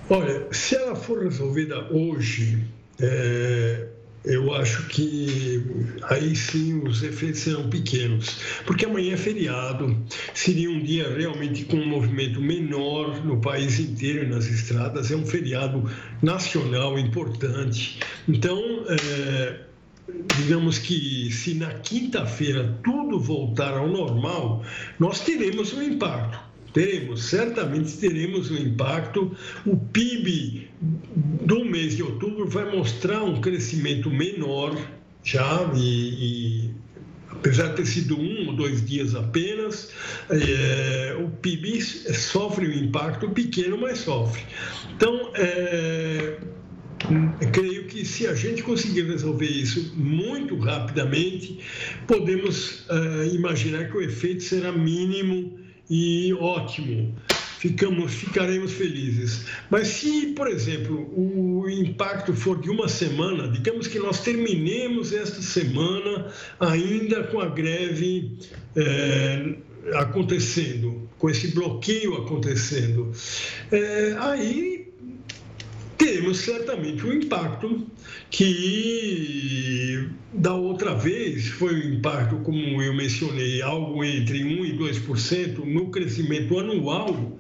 [0.10, 2.66] Olha, se ela for resolvida hoje,
[3.00, 3.88] é,
[4.26, 5.64] eu acho que
[6.04, 9.96] aí sim os efeitos serão pequenos, porque amanhã é feriado,
[10.34, 15.26] seria um dia realmente com um movimento menor no país inteiro nas estradas, é um
[15.26, 15.90] feriado
[16.22, 18.00] nacional importante.
[18.28, 19.69] Então, é,
[20.38, 24.64] digamos que se na quinta-feira tudo voltar ao normal,
[25.00, 26.40] nós teremos um impacto.
[26.74, 29.36] Teremos, certamente teremos um impacto.
[29.66, 34.78] O PIB do mês de outubro vai mostrar um crescimento menor
[35.24, 36.74] já e, e
[37.32, 39.92] apesar de ter sido um ou dois dias apenas,
[40.30, 44.44] é, o PIB sofre um impacto pequeno, mas sofre.
[44.96, 46.38] Então, é,
[47.52, 51.60] creio que se a gente conseguir resolver isso muito rapidamente,
[52.08, 55.60] podemos uh, imaginar que o efeito será mínimo
[55.90, 57.16] e ótimo.
[57.60, 59.46] Ficamos, ficaremos felizes.
[59.70, 65.42] Mas se, por exemplo, o impacto for de uma semana, digamos que nós terminemos esta
[65.42, 68.38] semana ainda com a greve
[68.78, 69.56] eh,
[69.94, 73.12] acontecendo, com esse bloqueio acontecendo,
[73.74, 74.79] eh, aí
[76.00, 77.86] teremos certamente um impacto
[78.32, 85.66] que da outra vez foi um impacto, como eu mencionei, algo entre 1 e 2%
[85.66, 87.38] no crescimento anual,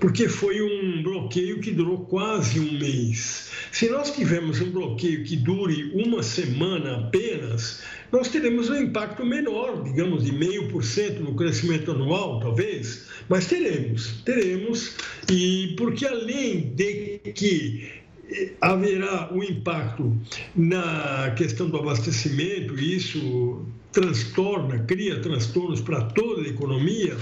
[0.00, 3.50] porque foi um bloqueio que durou quase um mês.
[3.70, 9.84] Se nós tivermos um bloqueio que dure uma semana apenas, nós teremos um impacto menor,
[9.84, 14.96] digamos, de meio por cento no crescimento anual, talvez, mas teremos, teremos,
[15.30, 17.90] e porque além de que
[18.30, 20.16] eh, haverá um impacto
[20.56, 27.16] na questão do abastecimento, e isso transtorna, cria transtornos para toda a economia,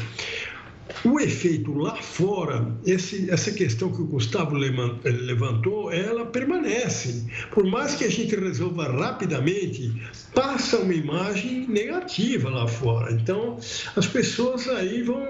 [1.04, 7.26] o efeito lá fora, esse, essa questão que o Gustavo levantou, ela permanece.
[7.50, 9.92] Por mais que a gente resolva rapidamente,
[10.34, 13.12] passa uma imagem negativa lá fora.
[13.12, 13.58] Então,
[13.96, 15.26] as pessoas aí vão,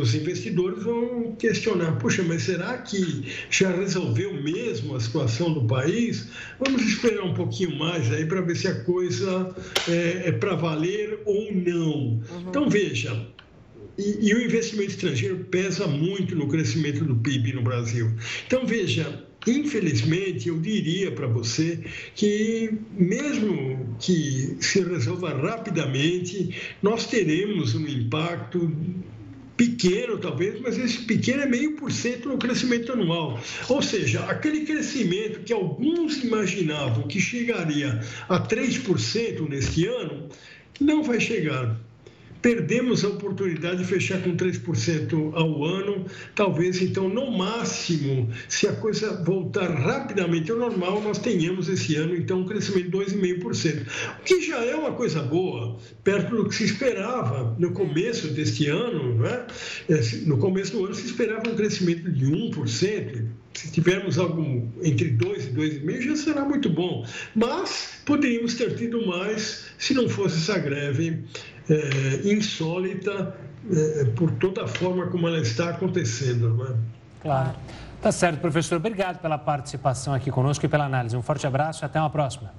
[0.00, 6.28] os investidores vão questionar: puxa, mas será que já resolveu mesmo a situação do país?
[6.58, 9.54] Vamos esperar um pouquinho mais aí para ver se a coisa
[9.88, 11.86] é, é para valer ou não.
[11.86, 12.22] Uhum.
[12.48, 13.35] Então, veja
[13.98, 18.12] e, e, o investimento estrangeiro pesa muito no crescimento do PIB no Brasil.
[18.46, 21.80] Então, veja, infelizmente, eu diria para você
[22.14, 28.70] que, mesmo que se resolva rapidamente, nós teremos um impacto
[29.56, 33.40] pequeno talvez, mas esse pequeno é meio por cento no crescimento anual.
[33.68, 40.28] Ou seja, aquele crescimento que alguns imaginavam que chegaria a 3% neste ano,
[40.78, 41.80] não vai chegar
[42.40, 46.06] perdemos a oportunidade de fechar com 3% ao ano.
[46.34, 52.16] Talvez, então, no máximo, se a coisa voltar rapidamente ao normal, nós tenhamos esse ano,
[52.16, 53.86] então, um crescimento de 2,5%.
[54.20, 58.66] O que já é uma coisa boa, perto do que se esperava no começo deste
[58.68, 59.14] ano.
[59.16, 59.46] Né?
[60.26, 63.26] No começo do ano se esperava um crescimento de 1%.
[63.56, 67.06] Se tivermos algo entre 2 e 2,5, já será muito bom.
[67.34, 71.24] Mas poderíamos ter tido mais se não fosse essa greve
[71.70, 73.34] é, insólita
[73.72, 76.54] é, por toda a forma como ela está acontecendo.
[76.54, 76.76] Né?
[77.22, 77.56] Claro.
[78.02, 78.76] Tá certo, professor.
[78.76, 81.16] Obrigado pela participação aqui conosco e pela análise.
[81.16, 82.52] Um forte abraço e até uma próxima.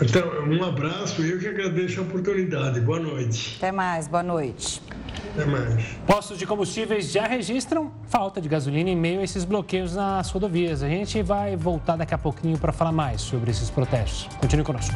[0.00, 2.80] Então, um abraço e eu que agradeço a oportunidade.
[2.80, 3.54] Boa noite.
[3.56, 4.82] Até mais, boa noite.
[5.34, 5.84] Até mais.
[6.06, 10.82] Postos de combustíveis já registram falta de gasolina em meio a esses bloqueios nas rodovias.
[10.82, 14.28] A gente vai voltar daqui a pouquinho para falar mais sobre esses protestos.
[14.38, 14.94] Continue conosco.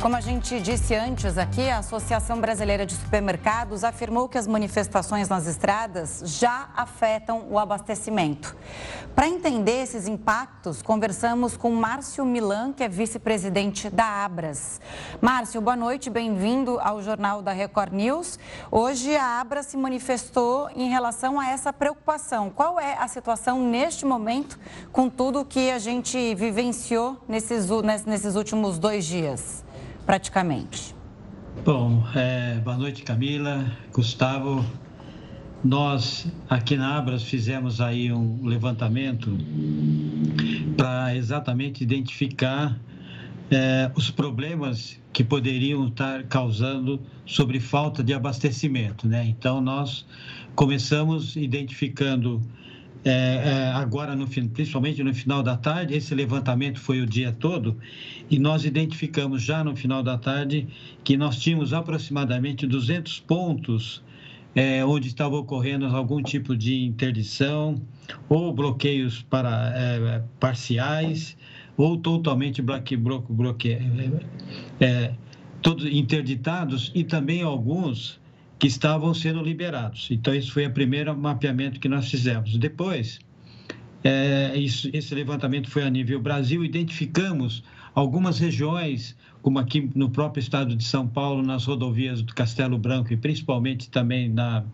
[0.00, 5.28] Como a gente disse antes aqui, a Associação Brasileira de Supermercados afirmou que as manifestações
[5.28, 8.56] nas estradas já afetam o abastecimento.
[9.12, 14.80] Para entender esses impactos, conversamos com Márcio Milan, que é vice-presidente da Abras.
[15.20, 18.38] Márcio, boa noite, bem-vindo ao Jornal da Record News.
[18.70, 22.50] Hoje a Abras se manifestou em relação a essa preocupação.
[22.50, 24.60] Qual é a situação neste momento
[24.92, 27.66] com tudo que a gente vivenciou nesses,
[28.06, 29.66] nesses últimos dois dias?
[30.08, 30.96] Praticamente?
[31.62, 34.64] Bom, é, boa noite, Camila, Gustavo.
[35.62, 39.36] Nós aqui na Abras fizemos aí um levantamento
[40.78, 42.74] para exatamente identificar
[43.50, 49.26] é, os problemas que poderiam estar causando sobre falta de abastecimento, né?
[49.26, 50.06] Então nós
[50.54, 52.40] começamos identificando
[53.04, 57.76] é, é, agora, no, principalmente no final da tarde, esse levantamento foi o dia todo,
[58.30, 60.66] e nós identificamos já no final da tarde
[61.04, 64.02] que nós tínhamos aproximadamente 200 pontos
[64.54, 67.76] é, onde estava ocorrendo algum tipo de interdição
[68.28, 71.36] ou bloqueios para, é, parciais
[71.76, 75.14] ou totalmente bloque, bloque, bloque, é, é,
[75.62, 78.20] todos interditados e também alguns
[78.58, 80.08] que estavam sendo liberados.
[80.10, 82.56] Então, esse foi o primeiro mapeamento que nós fizemos.
[82.56, 83.20] Depois,
[84.02, 87.62] é, isso, esse levantamento foi a nível Brasil, identificamos
[87.94, 93.12] algumas regiões, como aqui no próprio estado de São Paulo, nas rodovias do Castelo Branco
[93.12, 94.64] e principalmente também na,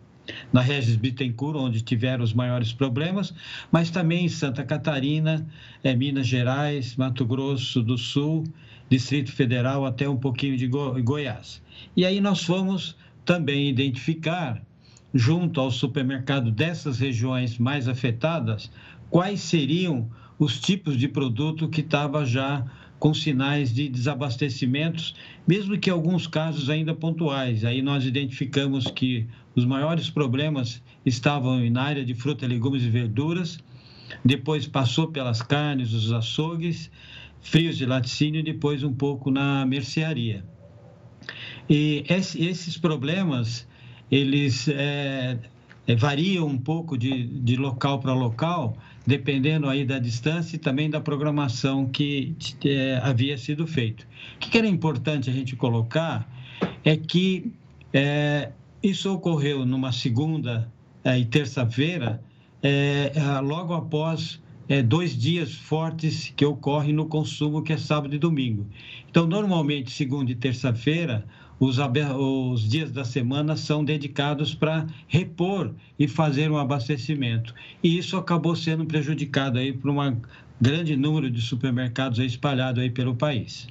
[0.52, 3.34] na Regis Bittencourt, onde tiveram os maiores problemas,
[3.70, 5.46] mas também em Santa Catarina,
[5.82, 8.44] é, Minas Gerais, Mato Grosso do Sul,
[8.88, 11.62] Distrito Federal, até um pouquinho de Go Goiás.
[11.96, 14.62] E aí nós fomos também identificar,
[15.12, 18.70] junto ao supermercado dessas regiões mais afetadas,
[19.10, 22.64] quais seriam os tipos de produto que estava já
[22.98, 25.14] com sinais de desabastecimentos,
[25.46, 27.64] mesmo que alguns casos ainda pontuais.
[27.64, 33.58] Aí nós identificamos que os maiores problemas estavam na área de fruta, legumes e verduras,
[34.24, 36.90] depois passou pelas carnes, os açougues,
[37.40, 40.44] frios de laticínio e depois um pouco na mercearia.
[41.68, 43.66] E esses problemas,
[44.10, 45.38] eles é,
[45.86, 50.90] é, variam um pouco de, de local para local, dependendo aí da distância e também
[50.90, 52.34] da programação que
[52.64, 54.06] é, havia sido feito.
[54.36, 56.28] O que era importante a gente colocar
[56.84, 57.52] é que
[57.92, 58.50] é,
[58.82, 60.70] isso ocorreu numa segunda
[61.02, 62.22] é, e terça-feira,
[62.62, 63.12] é,
[63.42, 68.66] logo após é, dois dias fortes que ocorrem no consumo, que é sábado e domingo.
[69.10, 71.26] Então, normalmente, segunda e terça-feira,
[71.64, 77.54] os, os dias da semana são dedicados para repor e fazer um abastecimento.
[77.82, 80.20] E isso acabou sendo prejudicado aí por um
[80.60, 83.66] grande número de supermercados aí espalhado aí pelo país.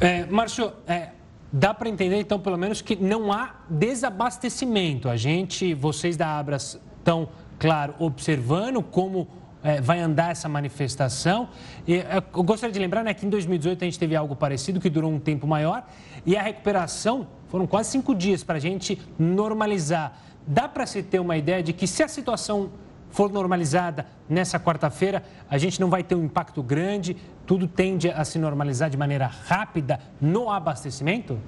[0.00, 1.10] É, Márcio, é,
[1.52, 5.08] dá para entender então pelo menos que não há desabastecimento.
[5.08, 7.28] A gente, vocês da Abras estão,
[7.58, 9.28] claro, observando como
[9.62, 11.48] é, vai andar essa manifestação.
[11.86, 14.80] E, é, eu gostaria de lembrar né, que em 2018 a gente teve algo parecido,
[14.80, 15.86] que durou um tempo maior,
[16.24, 20.18] e a recuperação foram quase cinco dias para a gente normalizar.
[20.46, 22.70] Dá para se ter uma ideia de que se a situação
[23.10, 27.16] for normalizada nessa quarta-feira, a gente não vai ter um impacto grande,
[27.46, 31.38] tudo tende a se normalizar de maneira rápida no abastecimento?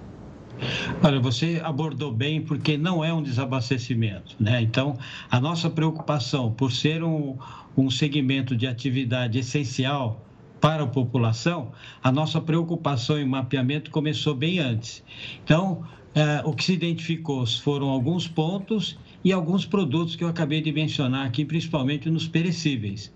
[1.03, 4.63] Olha, você abordou bem porque não é um desabastecimento, né?
[4.63, 4.97] Então,
[5.31, 7.37] a nossa preocupação por ser um,
[7.77, 10.24] um segmento de atividade essencial
[10.65, 15.05] para a população, a nossa preocupação em mapeamento começou bem antes.
[15.45, 15.85] Então,
[16.15, 20.73] eh, o que se identificou foram alguns pontos e alguns produtos que eu acabei de
[20.73, 23.13] mencionar aqui, principalmente nos perecíveis.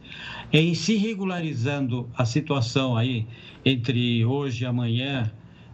[0.53, 3.27] Em se regularizando a situação aí
[3.65, 5.33] entre hoje e amanhã,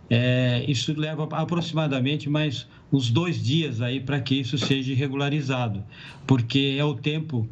[0.09, 5.83] é, isso leva aproximadamente mais uns dois dias aí para que isso seja regularizado,
[6.25, 7.49] porque é o tempo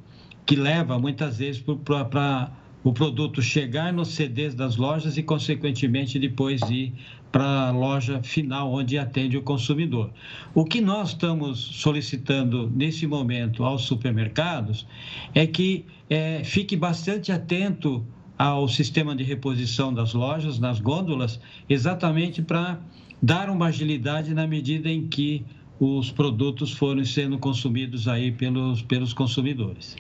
[0.46, 6.61] que leva muitas vezes para o produto chegar nos CDs das lojas e, consequentemente, depois
[6.62, 6.93] ir
[7.30, 10.11] para a loja final, onde atende o consumidor.
[10.55, 14.87] O que nós estamos solicitando nesse momento aos supermercados
[15.35, 18.05] é que é, fique bastante atento
[18.37, 22.80] ao sistema de reposição das lojas, nas gôndolas, exatamente para
[23.22, 25.45] dar uma agilidade na medida em que
[25.85, 29.97] os produtos foram sendo consumidos aí pelos, pelos consumidores.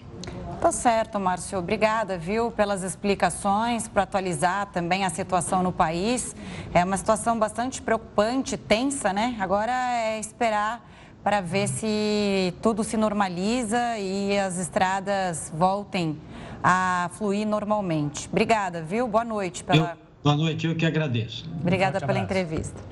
[0.60, 1.58] Tá certo, Márcio.
[1.58, 6.36] Obrigada, viu, pelas explicações, para atualizar também a situação no país.
[6.72, 9.36] É uma situação bastante preocupante, tensa, né?
[9.40, 10.88] Agora é esperar
[11.24, 16.16] para ver se tudo se normaliza e as estradas voltem
[16.62, 18.28] a fluir normalmente.
[18.30, 19.08] Obrigada, viu?
[19.08, 19.64] Boa noite.
[19.64, 19.90] Pela...
[19.90, 21.44] Eu, boa noite, eu que agradeço.
[21.60, 22.91] Obrigada pela entrevista.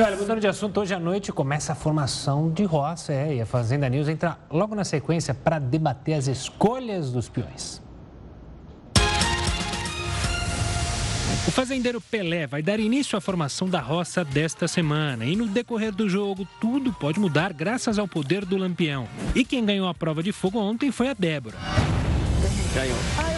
[0.00, 3.46] Olha, mudando de assunto, hoje à noite começa a formação de roça, é, e a
[3.46, 7.82] Fazenda News entra logo na sequência para debater as escolhas dos peões.
[11.48, 15.24] O fazendeiro Pelé vai dar início à formação da roça desta semana.
[15.24, 19.08] E no decorrer do jogo, tudo pode mudar graças ao poder do lampião.
[19.34, 21.56] E quem ganhou a prova de fogo ontem foi a Débora.
[22.72, 23.37] Ganhou.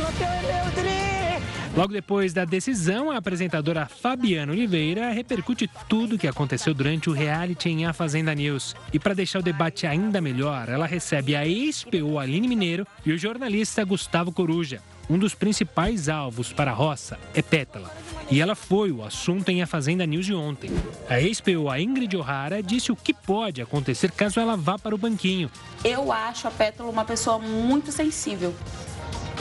[1.81, 7.13] Logo depois da decisão, a apresentadora Fabiana Oliveira repercute tudo o que aconteceu durante o
[7.15, 8.77] reality em A Fazenda News.
[8.93, 13.19] E para deixar o debate ainda melhor, ela recebe a ex-PO Aline Mineiro e o
[13.19, 14.83] jornalista Gustavo Coruja.
[15.09, 17.91] Um dos principais alvos para a roça é Pétala.
[18.31, 20.71] E ela foi o assunto em A Fazenda News de ontem.
[21.09, 25.51] A ex-PO, Ingrid O'Hara, disse o que pode acontecer caso ela vá para o banquinho.
[25.83, 28.55] Eu acho a Pétala uma pessoa muito sensível.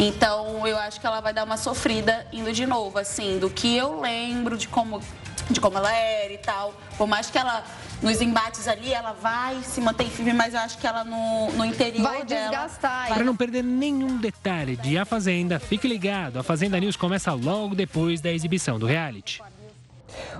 [0.02, 3.76] Então eu acho que ela vai dar uma sofrida indo de novo, assim, do que
[3.76, 5.02] eu lembro de como,
[5.50, 6.74] de como ela era e tal.
[6.98, 7.66] Por mais que ela
[8.02, 11.66] nos embates ali, ela vai se manter firme, mas eu acho que ela no, no
[11.66, 12.50] interior vai dela...
[12.50, 13.10] desgastar.
[13.10, 16.40] Para não perder nenhum detalhe de A Fazenda, fique ligado.
[16.40, 19.42] A Fazenda News começa logo depois da exibição do reality.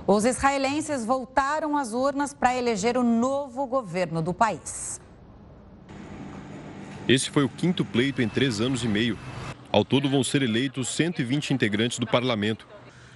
[0.06, 4.98] Os israelenses voltaram às urnas para eleger o novo governo do país.
[7.06, 9.18] Esse foi o quinto pleito em três anos e meio.
[9.72, 12.66] Ao todo vão ser eleitos 120 integrantes do parlamento.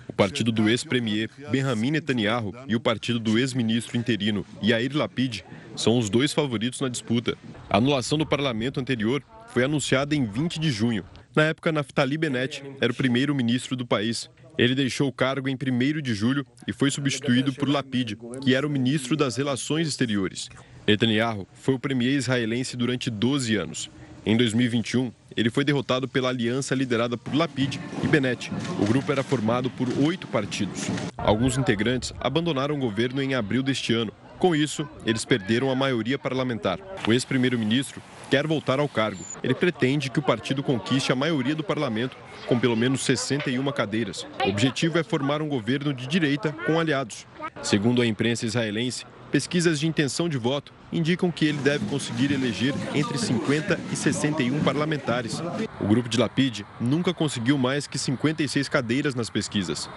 [0.06, 5.40] O partido do ex-premier Benjamin Netanyahu e o partido do ex-ministro interino Yair Lapid
[5.74, 7.36] são os dois favoritos na disputa.
[7.68, 11.04] A anulação do parlamento anterior foi anunciada em 20 de junho.
[11.34, 14.30] Na época, Naftali Bennett era o primeiro-ministro do país.
[14.56, 18.64] Ele deixou o cargo em 1 de julho e foi substituído por Lapid, que era
[18.64, 20.48] o ministro das Relações Exteriores.
[20.86, 23.90] Netanyahu foi o premier israelense durante 12 anos.
[24.26, 28.50] Em 2021, ele foi derrotado pela aliança liderada por Lapid e Bennett.
[28.80, 30.88] O grupo era formado por oito partidos.
[31.16, 34.12] Alguns integrantes abandonaram o governo em abril deste ano.
[34.38, 36.78] Com isso, eles perderam a maioria parlamentar.
[37.06, 38.00] O ex-primeiro-ministro
[38.30, 39.22] quer voltar ao cargo.
[39.42, 42.16] Ele pretende que o partido conquiste a maioria do parlamento,
[42.46, 44.26] com pelo menos 61 cadeiras.
[44.44, 47.26] O objetivo é formar um governo de direita com aliados.
[47.62, 49.04] Segundo a imprensa israelense,
[49.34, 54.62] Pesquisas de intenção de voto indicam que ele deve conseguir eleger entre 50 e 61
[54.62, 55.40] parlamentares.
[55.80, 59.90] O grupo de Lapide nunca conseguiu mais que 56 cadeiras nas pesquisas.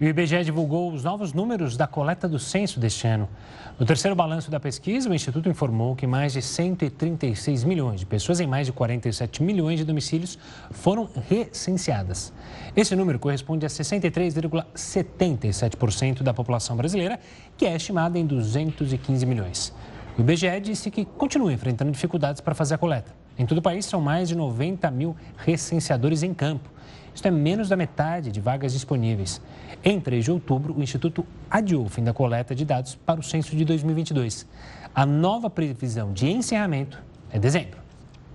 [0.00, 3.28] E o IBGE divulgou os novos números da coleta do censo deste ano.
[3.78, 8.40] No terceiro balanço da pesquisa, o Instituto informou que mais de 136 milhões de pessoas
[8.40, 10.36] em mais de 47 milhões de domicílios
[10.72, 12.32] foram recenseadas.
[12.74, 17.20] Esse número corresponde a 63,77% da população brasileira,
[17.56, 19.72] que é estimada em 215 milhões.
[20.18, 23.12] O IBGE disse que continua enfrentando dificuldades para fazer a coleta.
[23.38, 26.73] Em todo o país, são mais de 90 mil recenseadores em campo.
[27.14, 29.40] Isso é menos da metade de vagas disponíveis.
[29.84, 33.22] Em 3 de outubro, o Instituto adiou o fim da coleta de dados para o
[33.22, 34.46] censo de 2022.
[34.94, 37.00] A nova previsão de encerramento
[37.30, 37.78] é dezembro.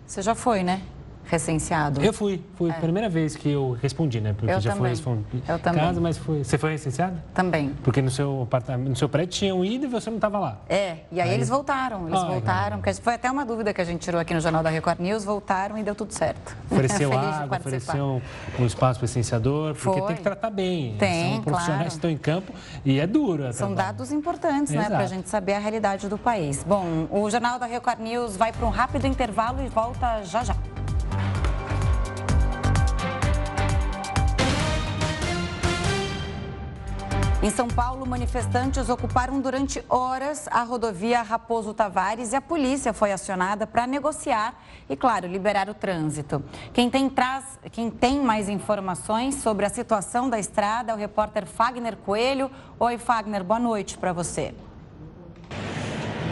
[0.06, 0.82] Você já foi, né?
[1.30, 2.04] Recenseado?
[2.04, 2.70] Eu fui, fui.
[2.70, 2.74] É.
[2.74, 4.34] Primeira vez que eu respondi, né?
[4.34, 4.80] Porque eu já também.
[4.80, 5.44] fui respondi.
[5.48, 5.82] Eu também.
[5.82, 6.44] Casa, mas foi.
[6.44, 7.22] Você foi recenseado?
[7.34, 7.74] Também.
[7.84, 10.58] Porque no seu apartamento, no seu prédio tinham ido e você não estava lá.
[10.68, 13.84] É, e aí, aí, eles voltaram, eles voltaram, porque foi até uma dúvida que a
[13.84, 16.56] gente tirou aqui no Jornal da Record News, voltaram e deu tudo certo.
[16.70, 18.22] Ofereceu água, ofereceu
[18.60, 20.08] um espaço para licenciador, porque foi.
[20.08, 20.96] tem que tratar bem.
[20.98, 21.84] Tem, São profissionais claro.
[21.90, 22.54] que estão em campo
[22.84, 23.44] e é duro.
[23.44, 26.64] É São dados importantes, né, para a gente saber a realidade do país.
[26.64, 30.56] Bom, o Jornal da Record News vai para um rápido intervalo e volta já já.
[37.42, 43.14] Em São Paulo, manifestantes ocuparam durante horas a rodovia Raposo Tavares e a polícia foi
[43.14, 46.44] acionada para negociar e, claro, liberar o trânsito.
[46.74, 51.46] Quem tem, traz, quem tem mais informações sobre a situação da estrada é o repórter
[51.46, 52.52] Fagner Coelho.
[52.78, 54.54] Oi, Fagner, boa noite para você.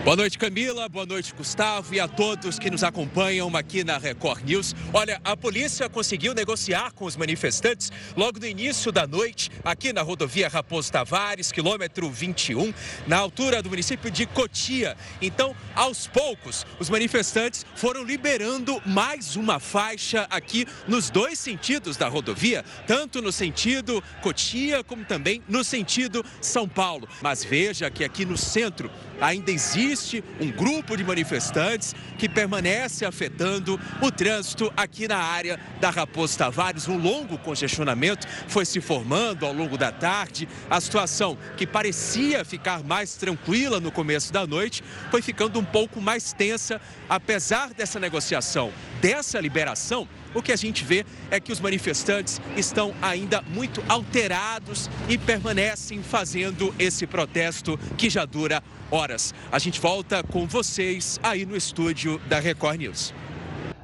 [0.03, 0.87] Boa noite, Camila.
[0.87, 4.73] Boa noite, Gustavo e a todos que nos acompanham aqui na Record News.
[4.93, 10.01] Olha, a polícia conseguiu negociar com os manifestantes logo no início da noite, aqui na
[10.01, 12.73] rodovia Raposo Tavares, quilômetro 21,
[13.05, 14.95] na altura do município de Cotia.
[15.21, 22.07] Então, aos poucos, os manifestantes foram liberando mais uma faixa aqui nos dois sentidos da
[22.07, 27.09] rodovia, tanto no sentido Cotia como também no sentido São Paulo.
[27.21, 28.89] Mas veja que aqui no centro
[29.19, 35.59] ainda existe existe um grupo de manifestantes que permanece afetando o trânsito aqui na área
[35.81, 36.87] da Raposo Tavares.
[36.87, 40.47] Um longo congestionamento foi se formando ao longo da tarde.
[40.69, 45.99] A situação que parecia ficar mais tranquila no começo da noite foi ficando um pouco
[45.99, 46.79] mais tensa,
[47.09, 48.71] apesar dessa negociação,
[49.01, 54.89] dessa liberação o que a gente vê é que os manifestantes estão ainda muito alterados
[55.09, 58.61] e permanecem fazendo esse protesto que já dura
[58.91, 59.33] horas.
[59.51, 63.13] A gente volta com vocês aí no estúdio da Record News.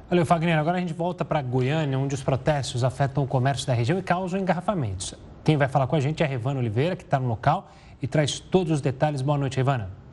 [0.08, 0.58] Valeu, Fagner.
[0.58, 4.02] Agora a gente volta para Goiânia, onde os protestos afetam o comércio da região e
[4.02, 5.14] causam engarrafamentos.
[5.42, 8.06] Quem vai falar com a gente é a Revana Oliveira, que está no local e
[8.06, 9.22] traz todos os detalhes.
[9.22, 10.03] Boa noite, Revana.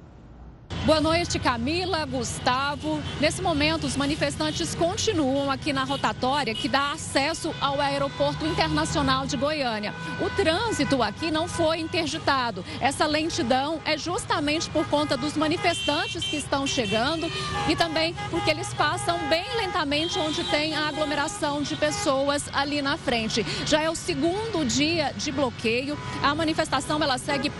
[0.83, 2.99] Boa noite, Camila, Gustavo.
[3.19, 9.37] Nesse momento, os manifestantes continuam aqui na rotatória que dá acesso ao Aeroporto Internacional de
[9.37, 9.93] Goiânia.
[10.19, 12.65] O trânsito aqui não foi interditado.
[12.79, 17.31] Essa lentidão é justamente por conta dos manifestantes que estão chegando
[17.69, 22.97] e também porque eles passam bem lentamente onde tem a aglomeração de pessoas ali na
[22.97, 23.45] frente.
[23.67, 25.95] Já é o segundo dia de bloqueio.
[26.23, 27.51] A manifestação ela segue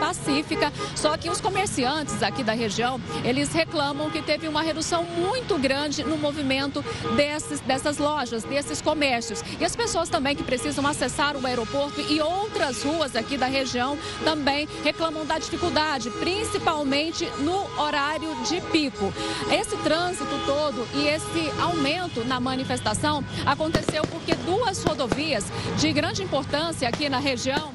[0.00, 5.58] pacífica, só que os comerciantes aqui da região, eles reclamam que teve uma redução muito
[5.58, 6.84] grande no movimento
[7.16, 9.42] desses, dessas lojas, desses comércios.
[9.60, 13.98] E as pessoas também que precisam acessar o aeroporto e outras ruas aqui da região
[14.24, 19.12] também reclamam da dificuldade, principalmente no horário de pico.
[19.50, 25.44] Esse trânsito todo e esse aumento na manifestação aconteceu porque duas rodovias
[25.78, 27.72] de grande importância aqui na região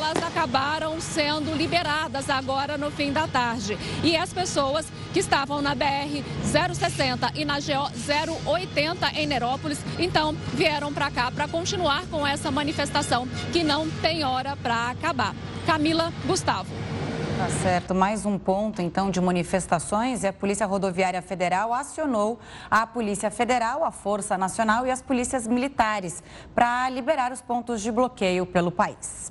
[0.00, 3.76] elas acabaram sendo liberadas agora no fim da tarde.
[4.02, 7.90] E as pessoas que estavam na BR 060 e na GO
[8.50, 14.24] 080 em Nerópolis, então vieram para cá para continuar com essa manifestação que não tem
[14.24, 15.34] hora para acabar.
[15.66, 16.70] Camila Gustavo.
[17.36, 17.94] Tá certo.
[17.94, 22.38] Mais um ponto, então, de manifestações e a Polícia Rodoviária Federal acionou
[22.70, 26.22] a Polícia Federal, a Força Nacional e as polícias militares
[26.54, 29.30] para liberar os pontos de bloqueio pelo país.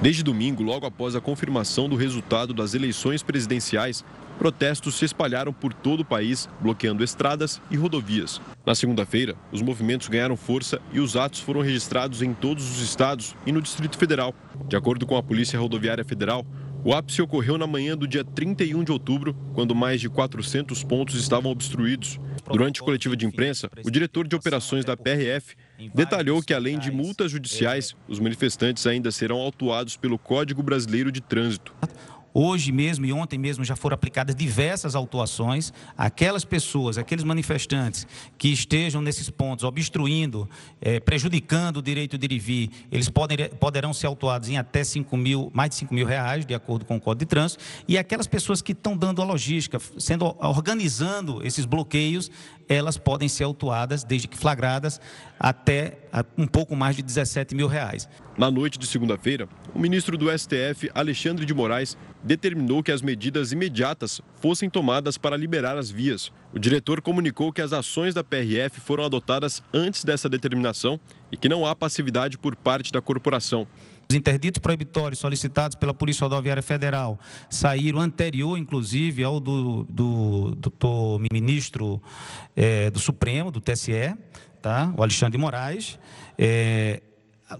[0.00, 4.04] Desde domingo, logo após a confirmação do resultado das eleições presidenciais,
[4.38, 8.40] protestos se espalharam por todo o país, bloqueando estradas e rodovias.
[8.64, 13.34] Na segunda-feira, os movimentos ganharam força e os atos foram registrados em todos os estados
[13.44, 14.32] e no Distrito Federal.
[14.68, 16.46] De acordo com a Polícia Rodoviária Federal,
[16.84, 21.16] o ápice ocorreu na manhã do dia 31 de outubro, quando mais de 400 pontos
[21.16, 22.20] estavam obstruídos.
[22.46, 25.56] Durante a coletiva de imprensa, o diretor de operações da PRF
[25.94, 31.20] detalhou que, além de multas judiciais, os manifestantes ainda serão autuados pelo Código Brasileiro de
[31.20, 31.72] Trânsito.
[32.40, 35.72] Hoje mesmo e ontem mesmo já foram aplicadas diversas autuações.
[35.96, 38.06] Aquelas pessoas, aqueles manifestantes
[38.36, 40.48] que estejam nesses pontos obstruindo,
[40.80, 44.84] eh, prejudicando o direito de ir e vir, eles podem, poderão ser autuados em até
[44.84, 47.64] 5 mil, mais de 5 mil reais, de acordo com o Código de Trânsito.
[47.88, 52.30] E aquelas pessoas que estão dando a logística, sendo organizando esses bloqueios,
[52.68, 55.00] elas podem ser autuadas, desde que flagradas,
[55.38, 55.98] até
[56.36, 58.08] um pouco mais de 17 mil reais.
[58.36, 63.52] Na noite de segunda-feira, o ministro do STF, Alexandre de Moraes, determinou que as medidas
[63.52, 66.32] imediatas fossem tomadas para liberar as vias.
[66.52, 70.98] O diretor comunicou que as ações da PRF foram adotadas antes dessa determinação
[71.30, 73.66] e que não há passividade por parte da corporação.
[74.10, 80.70] Os interditos proibitórios solicitados pela Polícia Rodoviária Federal saíram anterior, inclusive, ao do, do, do,
[80.70, 82.00] do ministro
[82.56, 84.14] é, do Supremo, do TSE,
[84.62, 84.94] tá?
[84.96, 85.98] o Alexandre Moraes.
[86.38, 87.02] É,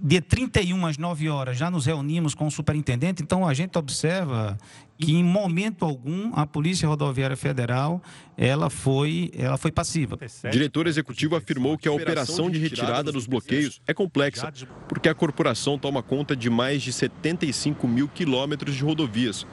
[0.00, 4.58] dia 31 às 9 horas já nos reunimos com o superintendente, então a gente observa
[4.98, 8.02] que em momento algum a Polícia Rodoviária Federal
[8.36, 10.18] ela foi, ela foi passiva.
[10.44, 14.52] O diretor executivo afirmou que a operação de retirada dos bloqueios é complexa,
[14.88, 19.46] porque a corporação toma conta de mais de 75 mil quilômetros de rodovias.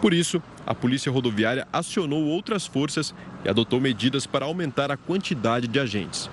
[0.00, 5.66] Por isso, a Polícia Rodoviária acionou outras forças e adotou medidas para aumentar a quantidade
[5.66, 6.28] de agentes.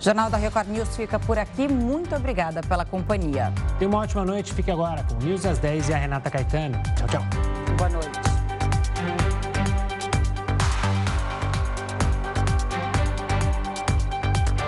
[0.00, 1.66] Jornal da Record News fica por aqui.
[1.68, 3.52] Muito obrigada pela companhia.
[3.78, 4.54] Tenha uma ótima noite.
[4.54, 6.80] Fique agora com News às 10 e a Renata Caetano.
[6.96, 7.22] Tchau, tchau.
[7.76, 8.27] Boa noite.